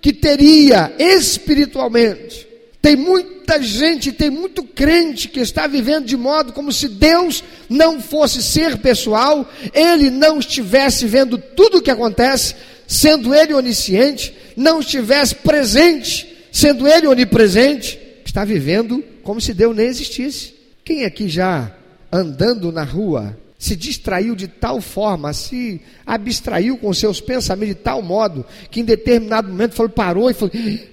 que 0.00 0.14
teria 0.14 0.94
espiritualmente. 0.98 2.48
Tem 2.82 2.96
muita 2.96 3.62
gente, 3.62 4.10
tem 4.10 4.30
muito 4.30 4.62
crente 4.62 5.28
que 5.28 5.40
está 5.40 5.66
vivendo 5.66 6.06
de 6.06 6.16
modo 6.16 6.52
como 6.52 6.72
se 6.72 6.88
Deus 6.88 7.44
não 7.68 8.00
fosse 8.00 8.42
ser 8.42 8.78
pessoal, 8.78 9.46
ele 9.74 10.08
não 10.08 10.38
estivesse 10.38 11.06
vendo 11.06 11.36
tudo 11.36 11.78
o 11.78 11.82
que 11.82 11.90
acontece, 11.90 12.54
sendo 12.86 13.34
ele 13.34 13.52
onisciente, 13.52 14.34
não 14.56 14.80
estivesse 14.80 15.34
presente, 15.34 16.26
sendo 16.50 16.88
ele 16.88 17.06
onipresente, 17.06 17.98
está 18.24 18.44
vivendo 18.44 19.04
como 19.22 19.40
se 19.40 19.52
Deus 19.52 19.76
nem 19.76 19.86
existisse. 19.86 20.54
Quem 20.82 21.04
aqui 21.04 21.28
já 21.28 21.74
andando 22.10 22.72
na 22.72 22.82
rua 22.82 23.36
se 23.60 23.76
distraiu 23.76 24.34
de 24.34 24.48
tal 24.48 24.80
forma, 24.80 25.34
se 25.34 25.82
abstraiu 26.06 26.78
com 26.78 26.94
seus 26.94 27.20
pensamentos 27.20 27.76
de 27.76 27.82
tal 27.82 28.00
modo, 28.00 28.42
que 28.70 28.80
em 28.80 28.84
determinado 28.84 29.50
momento 29.50 29.74
falou, 29.74 29.92
parou 29.92 30.30
e 30.30 30.34
falou: 30.34 30.50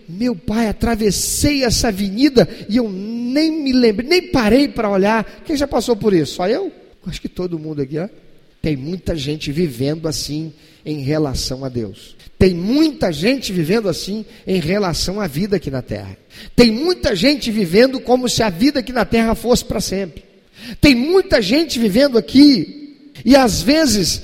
Meu 0.07 0.35
pai, 0.35 0.67
atravessei 0.67 1.63
essa 1.63 1.87
avenida 1.87 2.45
e 2.67 2.75
eu 2.75 2.89
nem 2.89 3.49
me 3.49 3.71
lembrei, 3.71 4.09
nem 4.09 4.21
parei 4.21 4.67
para 4.67 4.89
olhar. 4.89 5.23
Quem 5.45 5.55
já 5.55 5.65
passou 5.65 5.95
por 5.95 6.13
isso? 6.13 6.35
Só 6.35 6.49
eu? 6.49 6.69
Acho 7.05 7.21
que 7.21 7.29
todo 7.29 7.57
mundo 7.57 7.81
aqui, 7.81 7.97
ó. 7.97 8.09
Tem 8.61 8.75
muita 8.75 9.15
gente 9.15 9.49
vivendo 9.49 10.05
assim 10.05 10.51
em 10.85 10.99
relação 10.99 11.63
a 11.63 11.69
Deus. 11.69 12.17
Tem 12.37 12.53
muita 12.53 13.13
gente 13.13 13.53
vivendo 13.53 13.87
assim 13.87 14.25
em 14.45 14.59
relação 14.59 15.21
à 15.21 15.25
vida 15.25 15.55
aqui 15.55 15.71
na 15.71 15.81
terra. 15.81 16.17
Tem 16.53 16.69
muita 16.69 17.15
gente 17.15 17.49
vivendo 17.49 17.97
como 18.01 18.27
se 18.27 18.43
a 18.43 18.49
vida 18.49 18.81
aqui 18.81 18.91
na 18.91 19.05
terra 19.05 19.33
fosse 19.35 19.63
para 19.63 19.79
sempre. 19.79 20.26
Tem 20.79 20.95
muita 20.95 21.41
gente 21.41 21.79
vivendo 21.79 22.17
aqui 22.17 23.11
e 23.23 23.35
às 23.35 23.61
vezes 23.61 24.21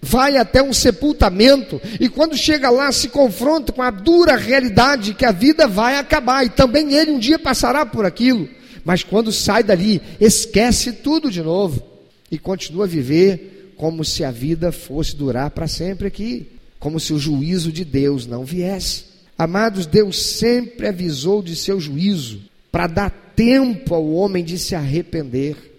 vai 0.00 0.36
até 0.36 0.60
um 0.62 0.72
sepultamento 0.72 1.80
e 2.00 2.08
quando 2.08 2.36
chega 2.36 2.68
lá 2.70 2.90
se 2.90 3.08
confronta 3.08 3.72
com 3.72 3.82
a 3.82 3.90
dura 3.90 4.36
realidade 4.36 5.14
que 5.14 5.24
a 5.24 5.30
vida 5.30 5.68
vai 5.68 5.96
acabar 5.96 6.44
e 6.44 6.50
também 6.50 6.92
ele 6.94 7.12
um 7.12 7.18
dia 7.18 7.38
passará 7.38 7.86
por 7.86 8.04
aquilo, 8.04 8.48
mas 8.84 9.04
quando 9.04 9.30
sai 9.30 9.62
dali, 9.62 10.02
esquece 10.20 10.92
tudo 10.92 11.30
de 11.30 11.40
novo 11.40 11.82
e 12.30 12.38
continua 12.38 12.84
a 12.84 12.88
viver 12.88 13.74
como 13.76 14.04
se 14.04 14.24
a 14.24 14.30
vida 14.30 14.72
fosse 14.72 15.14
durar 15.14 15.50
para 15.50 15.68
sempre 15.68 16.08
aqui, 16.08 16.48
como 16.78 16.98
se 16.98 17.12
o 17.12 17.18
juízo 17.18 17.70
de 17.70 17.84
Deus 17.84 18.26
não 18.26 18.44
viesse. 18.44 19.04
Amados, 19.38 19.86
Deus 19.86 20.20
sempre 20.20 20.86
avisou 20.86 21.42
de 21.42 21.56
seu 21.56 21.80
juízo 21.80 22.42
para 22.70 22.86
dar 22.86 23.10
tempo 23.34 23.94
ao 23.94 24.12
homem 24.12 24.44
de 24.44 24.58
se 24.58 24.74
arrepender. 24.74 25.71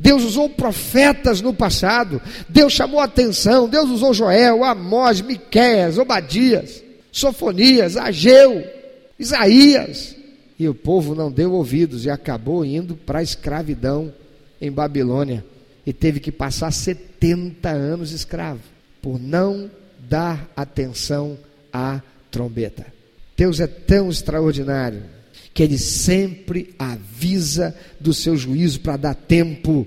Deus 0.00 0.24
usou 0.24 0.48
profetas 0.48 1.42
no 1.42 1.52
passado, 1.52 2.22
Deus 2.48 2.72
chamou 2.72 3.00
atenção, 3.00 3.68
Deus 3.68 3.90
usou 3.90 4.14
Joel, 4.14 4.64
Amós, 4.64 5.20
Miqueias, 5.20 5.98
Obadias, 5.98 6.82
Sofonias, 7.12 7.98
Ageu, 7.98 8.64
Isaías. 9.18 10.16
E 10.58 10.66
o 10.66 10.74
povo 10.74 11.14
não 11.14 11.30
deu 11.30 11.52
ouvidos 11.52 12.06
e 12.06 12.10
acabou 12.10 12.64
indo 12.64 12.96
para 12.96 13.18
a 13.18 13.22
escravidão 13.22 14.10
em 14.58 14.72
Babilônia. 14.72 15.44
E 15.84 15.92
teve 15.92 16.18
que 16.18 16.32
passar 16.32 16.70
70 16.70 17.68
anos 17.68 18.12
escravo, 18.12 18.60
por 19.02 19.20
não 19.20 19.70
dar 20.08 20.50
atenção 20.56 21.36
à 21.70 22.00
trombeta. 22.30 22.86
Deus 23.36 23.60
é 23.60 23.66
tão 23.66 24.08
extraordinário 24.08 25.19
que 25.52 25.62
ele 25.62 25.78
sempre 25.78 26.74
avisa 26.78 27.74
do 27.98 28.14
seu 28.14 28.36
juízo 28.36 28.80
para 28.80 28.96
dar 28.96 29.14
tempo 29.14 29.86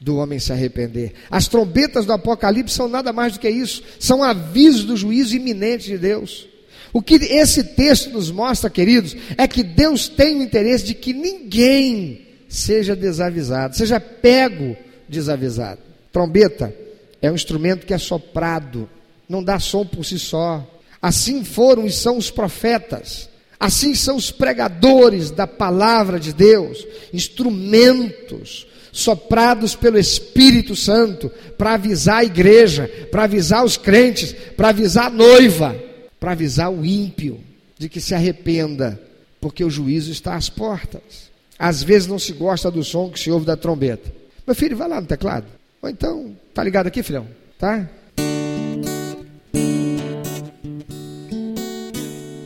do 0.00 0.16
homem 0.16 0.38
se 0.38 0.52
arrepender. 0.52 1.12
As 1.30 1.46
trombetas 1.46 2.06
do 2.06 2.12
Apocalipse 2.12 2.74
são 2.74 2.88
nada 2.88 3.12
mais 3.12 3.34
do 3.34 3.40
que 3.40 3.50
isso, 3.50 3.82
são 3.98 4.22
avisos 4.22 4.84
do 4.84 4.96
juízo 4.96 5.36
iminente 5.36 5.86
de 5.86 5.98
Deus. 5.98 6.48
O 6.92 7.02
que 7.02 7.14
esse 7.14 7.62
texto 7.62 8.10
nos 8.10 8.30
mostra, 8.30 8.70
queridos, 8.70 9.16
é 9.36 9.46
que 9.46 9.62
Deus 9.62 10.08
tem 10.08 10.38
o 10.38 10.42
interesse 10.42 10.84
de 10.84 10.94
que 10.94 11.12
ninguém 11.12 12.26
seja 12.48 12.96
desavisado, 12.96 13.76
seja 13.76 14.00
pego 14.00 14.76
desavisado. 15.08 15.80
Trombeta 16.10 16.74
é 17.22 17.30
um 17.30 17.34
instrumento 17.34 17.86
que 17.86 17.94
é 17.94 17.98
soprado, 17.98 18.88
não 19.28 19.44
dá 19.44 19.60
som 19.60 19.86
por 19.86 20.04
si 20.04 20.18
só. 20.18 20.66
Assim 21.00 21.44
foram 21.44 21.86
e 21.86 21.92
são 21.92 22.16
os 22.16 22.30
profetas. 22.30 23.28
Assim 23.60 23.94
são 23.94 24.16
os 24.16 24.30
pregadores 24.30 25.30
da 25.30 25.46
palavra 25.46 26.18
de 26.18 26.32
Deus, 26.32 26.86
instrumentos 27.12 28.66
soprados 28.90 29.76
pelo 29.76 29.98
Espírito 29.98 30.74
Santo 30.74 31.30
para 31.58 31.74
avisar 31.74 32.20
a 32.20 32.24
igreja, 32.24 32.90
para 33.10 33.24
avisar 33.24 33.62
os 33.62 33.76
crentes, 33.76 34.32
para 34.56 34.70
avisar 34.70 35.06
a 35.06 35.10
noiva, 35.10 35.76
para 36.18 36.32
avisar 36.32 36.72
o 36.72 36.84
ímpio 36.84 37.38
de 37.78 37.88
que 37.88 38.00
se 38.00 38.14
arrependa, 38.14 38.98
porque 39.38 39.62
o 39.62 39.70
juízo 39.70 40.10
está 40.10 40.34
às 40.34 40.48
portas. 40.48 41.30
Às 41.58 41.82
vezes 41.82 42.08
não 42.08 42.18
se 42.18 42.32
gosta 42.32 42.70
do 42.70 42.82
som 42.82 43.10
que 43.10 43.20
se 43.20 43.30
ouve 43.30 43.44
da 43.44 43.56
trombeta. 43.56 44.10
Meu 44.46 44.54
filho, 44.54 44.76
vai 44.76 44.88
lá 44.88 45.00
no 45.00 45.06
teclado. 45.06 45.46
Ou 45.82 45.88
então, 45.90 46.34
tá 46.54 46.64
ligado 46.64 46.86
aqui, 46.86 47.02
filhão? 47.02 47.26
Tá? 47.58 47.86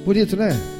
Bonito, 0.04 0.36
né? 0.36 0.73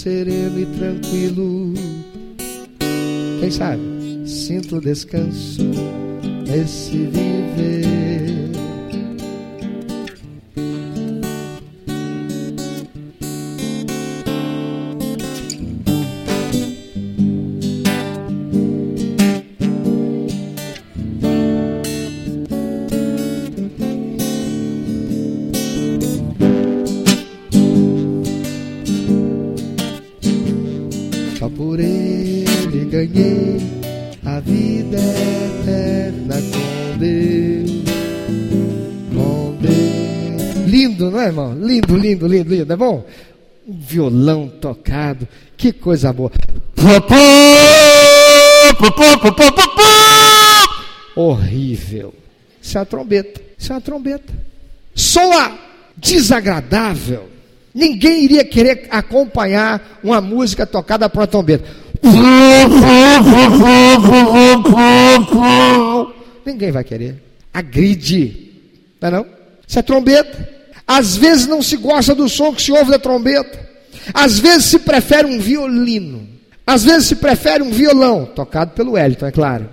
Sereno 0.00 0.58
e 0.58 0.66
tranquilo. 0.78 1.74
Quem 3.38 3.50
sabe? 3.50 3.82
Sinto 4.24 4.80
descanso 4.80 5.62
nesse 6.46 6.96
viver. 6.96 8.09
Lindo, 42.20 42.26
lindo, 42.26 42.54
lindo, 42.54 42.72
é 42.72 42.76
bom? 42.76 43.06
Um 43.66 43.78
violão 43.78 44.48
tocado, 44.48 45.26
que 45.56 45.72
coisa 45.72 46.12
boa. 46.12 46.30
Horrível. 51.16 52.14
Isso 52.60 52.76
é 52.76 52.80
uma 52.80 52.86
trombeta. 52.86 53.40
Isso 53.58 53.72
é 53.72 53.74
uma 53.74 53.80
trombeta. 53.80 54.32
Soa 54.94 55.58
desagradável. 55.96 57.28
Ninguém 57.72 58.24
iria 58.24 58.44
querer 58.44 58.88
acompanhar 58.90 60.00
uma 60.02 60.20
música 60.20 60.66
tocada 60.66 61.08
por 61.08 61.20
uma 61.20 61.26
trombeta. 61.26 61.64
Ninguém 66.44 66.70
vai 66.70 66.84
querer. 66.84 67.22
Agride. 67.52 68.50
Não 69.00 69.08
é 69.08 69.12
não? 69.12 69.26
Isso 69.66 69.78
é 69.78 69.82
trombeta. 69.82 70.59
Às 70.92 71.16
vezes 71.16 71.46
não 71.46 71.62
se 71.62 71.76
gosta 71.76 72.16
do 72.16 72.28
som 72.28 72.52
que 72.52 72.60
se 72.60 72.72
ouve 72.72 72.90
da 72.90 72.98
trombeta. 72.98 73.64
Às 74.12 74.40
vezes 74.40 74.64
se 74.64 74.80
prefere 74.80 75.28
um 75.28 75.38
violino. 75.38 76.28
Às 76.66 76.82
vezes 76.82 77.06
se 77.06 77.14
prefere 77.14 77.62
um 77.62 77.70
violão, 77.70 78.26
tocado 78.26 78.72
pelo 78.72 78.92
Wellington, 78.94 79.26
é 79.26 79.30
claro. 79.30 79.70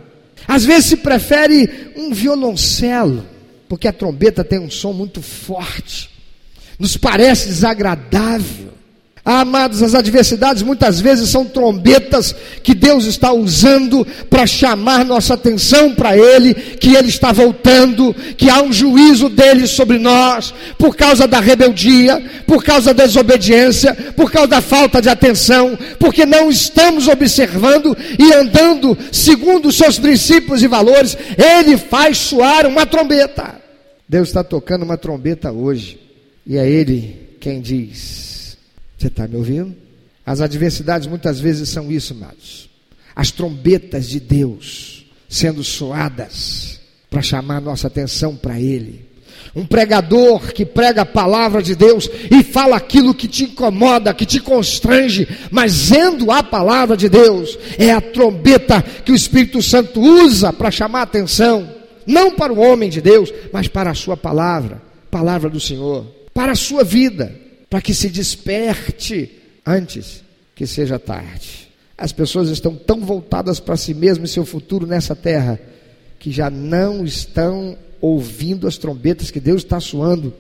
Às 0.48 0.64
vezes 0.64 0.86
se 0.86 0.98
prefere 0.98 1.92
um 1.96 2.14
violoncelo, 2.14 3.26
porque 3.68 3.88
a 3.88 3.92
trombeta 3.92 4.44
tem 4.44 4.60
um 4.60 4.70
som 4.70 4.94
muito 4.94 5.20
forte. 5.20 6.12
Nos 6.78 6.96
parece 6.96 7.48
desagradável. 7.48 8.74
Amados, 9.30 9.84
as 9.84 9.94
adversidades 9.94 10.64
muitas 10.64 11.02
vezes 11.02 11.30
são 11.30 11.44
trombetas 11.44 12.34
que 12.64 12.74
Deus 12.74 13.04
está 13.04 13.34
usando 13.34 14.08
para 14.30 14.48
chamar 14.48 15.04
nossa 15.04 15.34
atenção 15.34 15.94
para 15.94 16.18
Ele, 16.18 16.54
que 16.54 16.96
Ele 16.96 17.10
está 17.10 17.34
voltando, 17.34 18.16
que 18.38 18.50
há 18.50 18.62
um 18.62 18.72
juízo 18.72 19.28
dele 19.28 19.68
sobre 19.68 19.98
nós, 19.98 20.54
por 20.78 20.96
causa 20.96 21.28
da 21.28 21.42
rebeldia, 21.42 22.24
por 22.48 22.64
causa 22.64 22.94
da 22.94 23.04
desobediência, 23.06 23.94
por 24.16 24.32
causa 24.32 24.48
da 24.48 24.62
falta 24.62 25.02
de 25.02 25.10
atenção, 25.10 25.78
porque 26.00 26.26
não 26.26 26.50
estamos 26.50 27.10
observando 27.10 27.98
e 28.18 28.32
andando 28.32 28.98
segundo 29.12 29.68
os 29.68 29.76
seus 29.76 30.00
princípios 30.00 30.64
e 30.64 30.70
valores. 30.70 31.18
Ele 31.38 31.76
faz 31.76 32.18
soar 32.18 32.66
uma 32.66 32.86
trombeta. 32.86 33.60
Deus 34.08 34.30
está 34.30 34.42
tocando 34.42 34.84
uma 34.84 34.96
trombeta 34.96 35.52
hoje, 35.52 36.00
e 36.46 36.56
é 36.56 36.66
Ele 36.66 37.36
quem 37.42 37.60
diz. 37.60 38.37
Você 38.98 39.08
está 39.08 39.28
me 39.28 39.36
ouvindo? 39.36 39.76
As 40.26 40.42
adversidades 40.42 41.08
muitas 41.08 41.40
vezes 41.40 41.70
são 41.70 41.92
isso, 41.92 42.14
amados. 42.14 42.70
As 43.16 43.32
trombetas 43.32 44.08
de 44.10 44.20
Deus 44.20 45.06
sendo 45.30 45.64
soadas 45.64 46.80
para 47.10 47.22
chamar 47.22 47.62
nossa 47.62 47.88
atenção 47.88 48.36
para 48.36 48.60
Ele. 48.60 49.06
Um 49.56 49.66
pregador 49.66 50.54
que 50.54 50.66
prega 50.66 51.02
a 51.02 51.06
palavra 51.06 51.62
de 51.62 51.76
Deus 51.76 52.10
e 52.30 52.44
fala 52.44 52.76
aquilo 52.76 53.14
que 53.14 53.28
te 53.28 53.46
incomoda, 53.46 54.14
que 54.14 54.26
te 54.26 54.40
constrange, 54.40 55.28
mas 55.50 55.72
sendo 55.74 56.32
a 56.32 56.44
palavra 56.44 56.98
de 56.98 57.08
Deus, 57.08 57.58
é 57.78 57.92
a 57.92 58.02
trombeta 58.02 58.82
que 58.82 59.12
o 59.12 59.16
Espírito 59.16 59.62
Santo 59.62 60.02
usa 60.02 60.52
para 60.52 60.72
chamar 60.72 61.00
a 61.00 61.04
atenção, 61.04 61.70
não 62.06 62.32
para 62.32 62.54
o 62.54 62.60
homem 62.60 62.90
de 62.90 63.02
Deus, 63.02 63.34
mas 63.54 63.68
para 63.68 63.92
a 63.92 63.96
sua 63.96 64.18
palavra, 64.18 64.82
palavra 65.10 65.50
do 65.50 65.60
Senhor, 65.60 66.06
para 66.34 66.52
a 66.52 66.56
sua 66.56 66.84
vida 66.84 67.47
para 67.70 67.82
que 67.82 67.94
se 67.94 68.10
desperte 68.10 69.32
antes 69.66 70.24
que 70.56 70.66
seja 70.66 70.98
tarde. 70.98 71.68
As 71.98 72.12
pessoas 72.12 72.50
estão 72.50 72.76
tão 72.76 73.02
voltadas 73.02 73.60
para 73.60 73.76
si 73.76 73.94
mesmas 73.94 74.30
e 74.30 74.34
seu 74.34 74.46
futuro 74.46 74.86
nessa 74.86 75.16
terra 75.16 75.60
que 76.20 76.32
já 76.32 76.50
não 76.50 77.04
estão 77.04 77.78
ouvindo 78.00 78.68
as 78.68 78.78
trombetas 78.78 79.32
que 79.32 79.40
Deus 79.40 79.64
está 79.64 79.80
soando, 79.80 80.34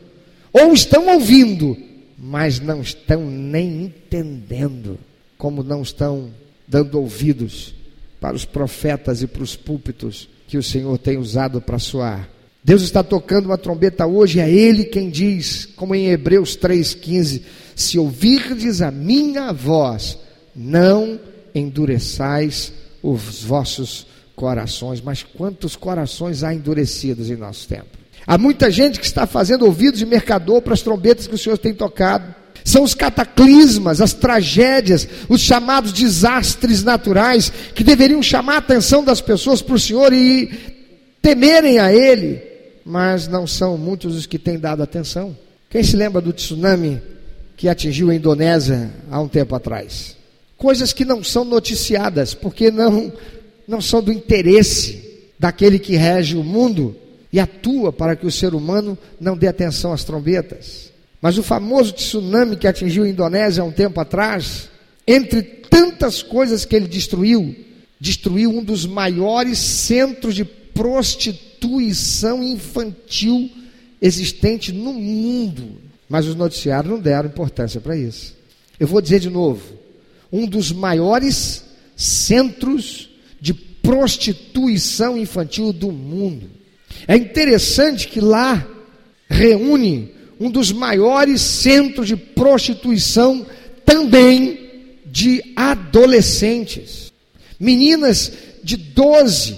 ou 0.54 0.74
estão 0.74 1.08
ouvindo, 1.08 1.78
mas 2.18 2.60
não 2.60 2.82
estão 2.82 3.30
nem 3.30 3.84
entendendo, 3.84 5.00
como 5.38 5.64
não 5.64 5.82
estão 5.82 6.32
dando 6.68 7.00
ouvidos 7.00 7.74
para 8.20 8.36
os 8.36 8.46
profetas 8.46 9.22
e 9.22 9.28
para 9.28 9.44
os 9.44 9.56
púlpitos 9.56 10.28
que 10.48 10.58
o 10.58 10.64
Senhor 10.64 10.98
tem 10.98 11.18
usado 11.18 11.62
para 11.62 11.80
soar. 11.80 12.30
Deus 12.68 12.82
está 12.82 13.02
tocando 13.02 13.46
uma 13.46 13.58
trombeta 13.58 14.06
hoje, 14.06 14.42
é 14.42 14.52
Ele 14.52 14.84
quem 14.84 15.10
diz, 15.10 15.70
como 15.78 15.96
em 15.96 16.10
Hebreus 16.10 16.58
3,15: 16.58 17.42
Se 17.74 17.98
ouvirdes 17.98 18.82
a 18.82 18.92
minha 18.92 19.54
voz, 19.54 20.18
não 20.54 21.18
endureçais 21.56 22.74
os 23.02 23.42
vossos 23.42 24.06
corações. 24.36 25.00
Mas 25.00 25.24
quantos 25.24 25.78
corações 25.78 26.44
há 26.44 26.54
endurecidos 26.54 27.30
em 27.30 27.38
nosso 27.38 27.70
tempo? 27.70 27.98
Há 28.28 28.38
muita 28.38 28.70
gente 28.70 29.00
que 29.00 29.06
está 29.06 29.26
fazendo 29.26 29.66
ouvidos 29.66 30.00
de 30.00 30.06
mercador 30.06 30.62
para 30.62 30.74
as 30.74 30.82
trombetas 30.82 31.26
que 31.26 31.36
o 31.36 31.38
Senhor 31.38 31.58
tem 31.58 31.74
tocado. 31.74 32.36
São 32.66 32.84
os 32.84 32.94
cataclismas, 32.94 34.02
as 34.02 34.12
tragédias, 34.12 35.08
os 35.30 35.40
chamados 35.40 35.94
desastres 35.94 36.84
naturais 36.84 37.50
que 37.74 37.82
deveriam 37.82 38.22
chamar 38.22 38.56
a 38.56 38.58
atenção 38.58 39.06
das 39.06 39.22
pessoas 39.22 39.62
para 39.62 39.76
o 39.76 39.80
Senhor 39.80 40.12
e 40.12 40.52
temerem 41.22 41.80
a 41.80 41.94
Ele 41.94 42.57
mas 42.88 43.28
não 43.28 43.46
são 43.46 43.78
muitos 43.78 44.16
os 44.16 44.26
que 44.26 44.40
têm 44.40 44.58
dado 44.58 44.82
atenção. 44.82 45.36
Quem 45.70 45.84
se 45.84 45.98
lembra 45.98 46.22
do 46.22 46.32
tsunami 46.32 47.02
que 47.58 47.68
atingiu 47.68 48.10
a 48.10 48.16
Indonésia 48.16 48.90
há 49.12 49.20
um 49.20 49.28
tempo 49.28 49.54
atrás? 49.54 50.16
Coisas 50.56 50.94
que 50.94 51.04
não 51.04 51.22
são 51.22 51.44
noticiadas, 51.44 52.34
porque 52.34 52.72
não, 52.72 53.12
não 53.68 53.82
são 53.82 54.02
do 54.02 54.10
interesse 54.10 55.04
daquele 55.38 55.78
que 55.78 55.98
rege 55.98 56.38
o 56.38 56.44
mundo 56.46 56.96
e 57.32 57.42
atua 57.42 57.92
para 57.92 58.16
que 58.16 58.26
o 58.26 58.32
ser 58.32 58.56
humano 58.56 58.98
não 59.20 59.36
dê 59.36 59.50
atenção 59.50 59.92
às 59.92 60.06
trombetas. 60.06 60.90
Mas 61.22 61.38
o 61.38 61.44
famoso 61.44 61.92
tsunami 61.92 62.56
que 62.56 62.68
atingiu 62.68 63.04
a 63.04 63.10
Indonésia 63.10 63.64
há 63.64 63.66
um 63.66 63.72
tempo 63.72 64.00
atrás, 64.00 64.70
entre 65.06 65.42
tantas 65.42 66.24
coisas 66.24 66.64
que 66.64 66.74
ele 66.74 66.88
destruiu, 66.88 67.54
destruiu 68.00 68.50
um 68.50 68.64
dos 68.64 68.86
maiores 68.86 69.60
centros 69.60 70.34
de 70.34 70.46
prostituição 70.46 71.47
infantil 72.44 73.50
existente 74.02 74.72
no 74.72 74.94
mundo. 74.94 75.82
Mas 76.10 76.26
os 76.26 76.36
noticiários 76.36 76.92
não 76.92 77.00
deram 77.00 77.30
importância 77.30 77.82
para 77.82 77.98
isso. 77.98 78.36
Eu 78.80 78.88
vou 78.88 79.02
dizer 79.02 79.20
de 79.20 79.30
novo: 79.30 79.62
um 80.32 80.46
dos 80.46 80.72
maiores 80.72 81.64
centros 81.96 83.10
de 83.42 83.54
prostituição 83.54 85.18
infantil 85.18 85.74
do 85.74 85.92
mundo. 85.92 86.50
É 87.08 87.16
interessante 87.16 88.08
que 88.08 88.20
lá 88.20 88.66
reúne 89.30 90.12
um 90.40 90.50
dos 90.50 90.72
maiores 90.72 91.42
centros 91.42 92.08
de 92.08 92.16
prostituição 92.16 93.46
também 93.86 94.68
de 95.06 95.54
adolescentes. 95.56 97.12
Meninas 97.60 98.32
de 98.64 98.78
12, 98.78 99.58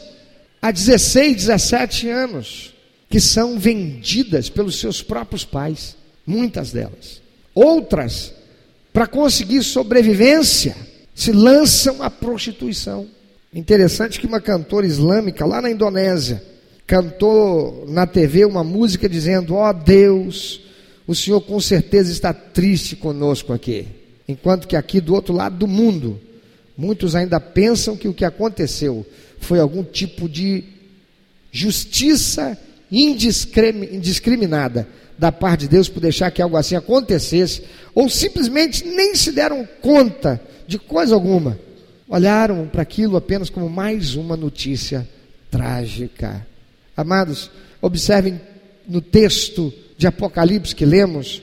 há 0.62 0.72
16, 0.72 1.36
17 1.36 2.10
anos, 2.10 2.74
que 3.10 3.19
são 3.19 3.58
vendidas 3.58 4.50
pelos 4.50 4.80
seus 4.80 5.02
próprios 5.02 5.43
pais, 5.43 5.95
muitas 6.26 6.72
delas. 6.72 7.22
Outras, 7.54 8.34
para 8.93 9.08
conseguir 9.08 9.63
sobrevivência, 9.63 10.76
se 11.15 11.32
lançam 11.32 12.02
à 12.02 12.10
prostituição. 12.10 13.08
Interessante 13.54 14.19
que 14.19 14.28
uma 14.28 14.39
cantora 14.39 14.86
islâmica 14.86 15.45
lá 15.45 15.62
na 15.62 15.72
Indonésia 15.72 16.43
cantou 16.86 17.86
na 17.88 18.08
TV 18.08 18.45
uma 18.45 18.63
música 18.63 19.10
dizendo: 19.10 19.56
Ó 19.56 19.69
oh 19.69 19.74
Deus, 19.74 20.62
o 21.06 21.15
Senhor 21.15 21.41
com 21.41 21.60
certeza 21.60 22.12
está 22.12 22.32
triste 22.32 22.95
conosco 22.95 23.52
aqui. 23.52 23.88
Enquanto 24.28 24.67
que 24.67 24.76
aqui 24.76 25.02
do 25.02 25.13
outro 25.15 25.34
lado 25.34 25.58
do 25.58 25.67
mundo, 25.67 26.19
muitos 26.80 27.13
ainda 27.13 27.42
pensam 27.42 27.98
que 27.98 28.08
o 28.08 28.13
que 28.13 28.24
aconteceu 28.24 29.06
foi 29.38 29.60
algum 29.60 29.84
tipo 29.84 30.30
de 30.30 30.63
justiça 31.52 32.58
indiscriminada 32.89 34.88
da 35.18 35.30
parte 35.30 35.62
de 35.62 35.68
Deus 35.68 35.89
por 35.89 36.00
deixar 36.00 36.32
que 36.32 36.42
algo 36.42 36.56
assim 36.56 36.78
acontecesse, 36.78 37.63
ou 37.94 38.10
simplesmente 38.10 38.86
nem 38.86 39.13
se 39.13 39.34
deram 39.34 39.68
conta 39.82 40.42
de 40.65 40.80
coisa 40.80 41.13
alguma. 41.13 41.60
Olharam 42.08 42.65
para 42.65 42.82
aquilo 42.82 43.18
apenas 43.18 43.50
como 43.50 43.70
mais 43.70 44.15
uma 44.15 44.38
notícia 44.38 45.06
trágica. 45.52 46.48
Amados, 46.96 47.52
observem 47.82 48.39
no 48.88 49.02
texto 49.02 49.74
de 49.98 50.08
Apocalipse 50.08 50.74
que 50.74 50.86
lemos, 50.86 51.42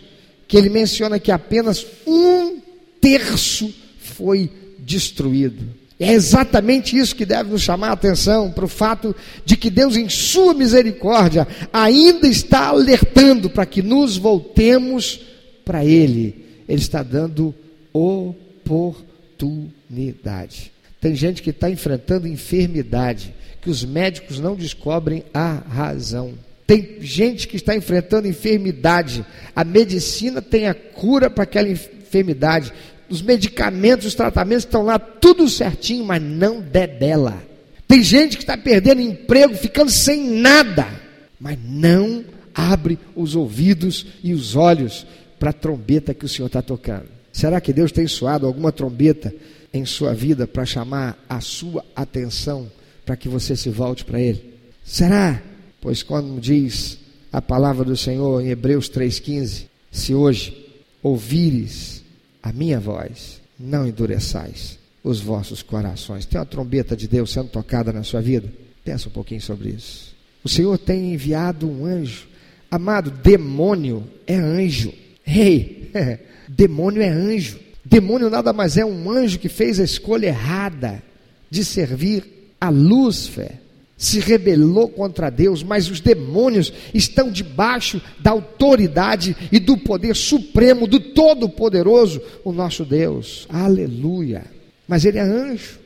que 0.49 0.57
ele 0.57 0.71
menciona 0.71 1.19
que 1.19 1.31
apenas 1.31 1.87
um 2.07 2.59
terço 3.03 3.73
foi 3.99 4.51
destruído. 4.87 5.67
É 5.99 6.13
exatamente 6.13 6.97
isso 6.97 7.17
que 7.17 7.27
deve 7.27 7.51
nos 7.51 7.63
chamar 7.63 7.89
a 7.89 7.95
atenção 7.95 8.53
para 8.53 8.67
o 8.67 8.69
fato 8.69 9.17
de 9.45 9.57
que 9.57 9.69
Deus, 9.71 9.97
em 9.97 10.09
Sua 10.09 10.55
misericórdia, 10.55 11.49
ainda 11.73 12.29
está 12.29 12.69
alertando 12.69 13.51
para 13.51 13.67
que 13.67 13.83
nos 13.83 14.17
voltemos 14.17 15.23
para 15.65 15.85
Ele. 15.85 16.47
Ele 16.69 16.81
está 16.81 17.03
dando 17.03 17.53
oportunidade. 17.93 20.71
Tem 21.01 21.17
gente 21.17 21.43
que 21.43 21.51
está 21.51 21.69
enfrentando 21.71 22.29
enfermidade, 22.29 23.35
que 23.63 23.71
os 23.71 23.83
médicos 23.85 24.39
não 24.39 24.55
descobrem 24.55 25.25
a 25.33 25.55
razão. 25.55 26.35
Tem 26.67 26.99
gente 27.01 27.49
que 27.49 27.57
está 27.57 27.75
enfrentando 27.75 28.29
enfermidade, 28.29 29.25
a 29.55 29.65
medicina 29.65 30.43
tem 30.43 30.67
a 30.67 30.75
cura 30.75 31.31
para 31.31 31.45
aquela 31.45 31.69
enfermidade, 31.69 32.73
os 33.09 33.23
medicamentos, 33.23 34.07
os 34.07 34.15
tratamentos 34.15 34.65
estão 34.65 34.83
lá 34.83 34.99
tudo 34.99 35.49
certinho, 35.49 36.05
mas 36.05 36.23
não 36.23 36.61
debela. 36.61 37.43
Tem 37.87 38.03
gente 38.03 38.37
que 38.37 38.43
está 38.43 38.57
perdendo 38.57 39.01
emprego, 39.01 39.55
ficando 39.55 39.91
sem 39.91 40.29
nada, 40.41 40.87
mas 41.39 41.59
não 41.65 42.25
abre 42.55 42.99
os 43.15 43.37
ouvidos 43.37 44.07
e 44.23 44.33
os 44.33 44.57
olhos 44.57 45.07
para 45.39 45.51
a 45.51 45.53
trombeta 45.53 46.15
que 46.15 46.25
o 46.25 46.29
Senhor 46.29 46.47
está 46.47 46.63
tocando. 46.63 47.07
Será 47.33 47.61
que 47.61 47.73
Deus 47.73 47.93
tem 47.93 48.07
soado 48.07 48.47
alguma 48.47 48.73
trombeta 48.73 49.33
em 49.73 49.85
sua 49.85 50.15
vida 50.15 50.47
para 50.47 50.65
chamar 50.65 51.19
a 51.29 51.41
sua 51.41 51.85
atenção 51.95 52.71
para 53.05 53.17
que 53.17 53.29
você 53.29 53.55
se 53.55 53.69
volte 53.69 54.05
para 54.05 54.21
Ele? 54.21 54.55
Será? 54.85 55.43
Pois 55.81 56.03
quando 56.03 56.41
diz 56.41 56.99
a 57.31 57.43
palavra 57.43 57.85
do 57.85 57.97
Senhor 57.97 58.41
em 58.41 58.49
Hebreus 58.49 58.89
3,15, 58.89 59.67
se 59.93 60.15
hoje 60.15 60.67
ouvires 61.03 62.03
a 62.47 62.53
minha 62.53 62.79
voz, 62.79 63.41
não 63.59 63.89
endureçais 63.89 64.79
os 65.03 65.19
vossos 65.19 65.65
corações. 65.65 66.25
Tem 66.25 66.39
uma 66.39 66.47
trombeta 66.47 66.97
de 66.97 67.09
Deus 67.09 67.33
sendo 67.33 67.49
tocada 67.49 67.93
na 67.93 68.05
sua 68.05 68.21
vida? 68.21 68.49
Pensa 68.85 69.09
um 69.09 69.13
pouquinho 69.13 69.41
sobre 69.41 69.71
isso. 69.71 70.15
O 70.45 70.49
Senhor 70.49 70.79
tem 70.79 71.13
enviado 71.13 71.69
um 71.69 71.85
anjo. 71.85 72.29
Amado, 72.71 73.11
demônio 73.11 74.05
é 74.29 74.37
anjo. 74.37 74.93
Ei, 75.27 75.91
hey, 75.93 76.19
demônio 76.49 77.03
é 77.03 77.09
anjo. 77.09 77.59
Demônio 77.85 78.31
nada 78.31 78.53
mais 78.53 78.77
é 78.77 78.85
um 78.85 79.11
anjo 79.11 79.41
que 79.41 79.49
fez 79.49 79.81
a 79.81 79.85
escolha 79.85 80.29
errada 80.29 81.03
de 81.51 81.65
servir 81.65 82.55
a 82.61 82.69
Lúcifer 82.69 83.55
se 83.97 84.21
rebelou 84.21 84.89
contra 84.89 85.31
Deus, 85.31 85.63
mas 85.63 85.89
os 85.91 86.01
demônios 86.01 86.73
estão 86.93 87.31
debaixo 87.31 88.01
da 88.21 88.31
autoridade 88.31 89.35
e 89.51 89.59
do 89.59 89.77
poder 89.79 90.15
supremo 90.15 90.87
do 90.87 91.01
Todo-Poderoso, 91.01 92.21
o 92.45 92.53
nosso 92.53 92.85
Deus. 92.85 93.47
Aleluia. 93.49 94.45
Mas 94.87 95.05
ele 95.05 95.19
é 95.19 95.23
anjo. 95.23 95.79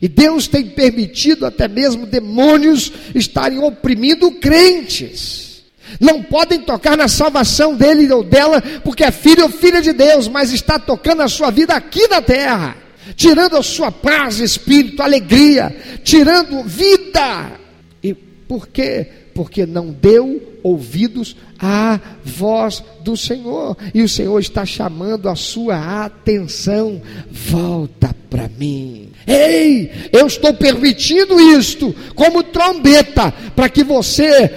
E 0.00 0.08
Deus 0.08 0.46
tem 0.48 0.70
permitido 0.70 1.44
até 1.44 1.68
mesmo 1.68 2.06
demônios 2.06 2.90
estarem 3.14 3.58
oprimindo 3.58 4.30
crentes. 4.32 5.64
Não 6.00 6.22
podem 6.22 6.60
tocar 6.60 6.96
na 6.96 7.08
salvação 7.08 7.74
dele 7.74 8.10
ou 8.12 8.22
dela, 8.22 8.62
porque 8.82 9.04
é 9.04 9.10
filho 9.10 9.44
ou 9.44 9.50
filha 9.50 9.82
de 9.82 9.92
Deus, 9.92 10.28
mas 10.28 10.52
está 10.52 10.78
tocando 10.78 11.22
a 11.22 11.28
sua 11.28 11.50
vida 11.50 11.74
aqui 11.74 12.06
na 12.08 12.22
terra 12.22 12.87
tirando 13.16 13.56
a 13.56 13.62
sua 13.62 13.90
paz, 13.90 14.38
espírito, 14.38 15.02
alegria, 15.02 15.74
tirando 16.02 16.62
vida. 16.64 17.52
E 18.02 18.14
por 18.14 18.68
quê? 18.68 19.06
Porque 19.34 19.66
não 19.66 19.90
deu 19.90 20.60
ouvidos 20.62 21.36
à 21.58 21.98
voz 22.24 22.82
do 23.02 23.16
Senhor. 23.16 23.76
E 23.94 24.02
o 24.02 24.08
Senhor 24.08 24.38
está 24.38 24.64
chamando 24.64 25.28
a 25.28 25.34
sua 25.34 26.04
atenção. 26.04 27.00
Volta 27.30 28.14
para 28.28 28.48
mim. 28.58 29.10
Ei, 29.26 29.90
eu 30.12 30.26
estou 30.26 30.54
permitindo 30.54 31.38
isto 31.58 31.94
como 32.14 32.42
trombeta 32.42 33.32
para 33.54 33.68
que 33.68 33.84
você 33.84 34.50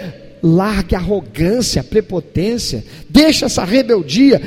largue 0.44 0.96
a 0.96 1.00
arrogância, 1.00 1.82
a 1.82 1.84
prepotência, 1.84 2.84
deixe 3.10 3.46
essa 3.46 3.64
rebeldia. 3.64 4.42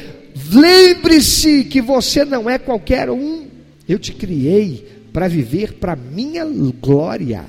Lembre-se 0.52 1.64
que 1.64 1.80
você 1.80 2.24
não 2.24 2.48
é 2.50 2.58
qualquer 2.58 3.10
um. 3.10 3.44
Eu 3.88 3.98
te 3.98 4.12
criei 4.12 4.86
para 5.12 5.28
viver 5.28 5.74
para 5.74 5.94
minha 5.94 6.44
glória. 6.80 7.44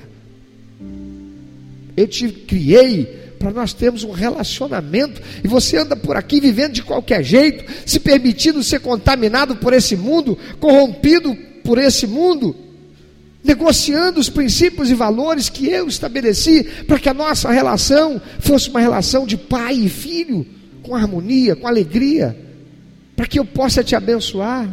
Eu 1.98 2.08
te 2.08 2.28
criei 2.30 3.06
para 3.40 3.52
nós 3.52 3.74
termos 3.74 4.04
um 4.04 4.12
relacionamento 4.12 5.22
e 5.44 5.48
você 5.48 5.78
anda 5.78 5.96
por 5.96 6.16
aqui 6.16 6.40
vivendo 6.42 6.74
de 6.74 6.84
qualquer 6.84 7.24
jeito, 7.24 7.64
se 7.86 8.00
permitindo 8.00 8.64
ser 8.64 8.80
contaminado 8.80 9.56
por 9.58 9.74
esse 9.74 9.96
mundo, 9.96 10.38
corrompido 10.60 11.36
por 11.64 11.78
esse 11.78 12.06
mundo. 12.08 12.56
negociando 13.44 14.20
os 14.20 14.28
princípios 14.28 14.90
e 14.90 14.96
valores 14.96 15.50
que 15.50 15.68
eu 15.68 15.88
estabeleci 15.88 16.64
para 16.88 16.98
que 16.98 17.08
a 17.08 17.14
nossa 17.14 17.52
relação 17.52 18.20
fosse 18.40 18.72
uma 18.72 18.80
relação 18.80 19.28
de 19.28 19.38
pai 19.38 19.76
e 19.76 19.88
filho, 19.88 20.44
com 20.82 20.96
harmonia, 20.96 21.56
com 21.56 21.68
alegria, 21.68 22.36
para 23.16 23.28
que 23.28 23.38
eu 23.38 23.46
possa 23.46 23.84
te 23.84 23.96
abençoar. 23.96 24.68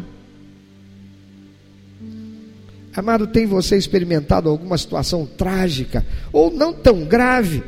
Amado, 2.94 3.26
tem 3.26 3.46
você 3.46 3.76
experimentado 3.76 4.50
alguma 4.50 4.76
situação 4.76 5.24
trágica 5.24 6.04
ou 6.32 6.50
não 6.50 6.72
tão 6.74 7.04
grave 7.04 7.62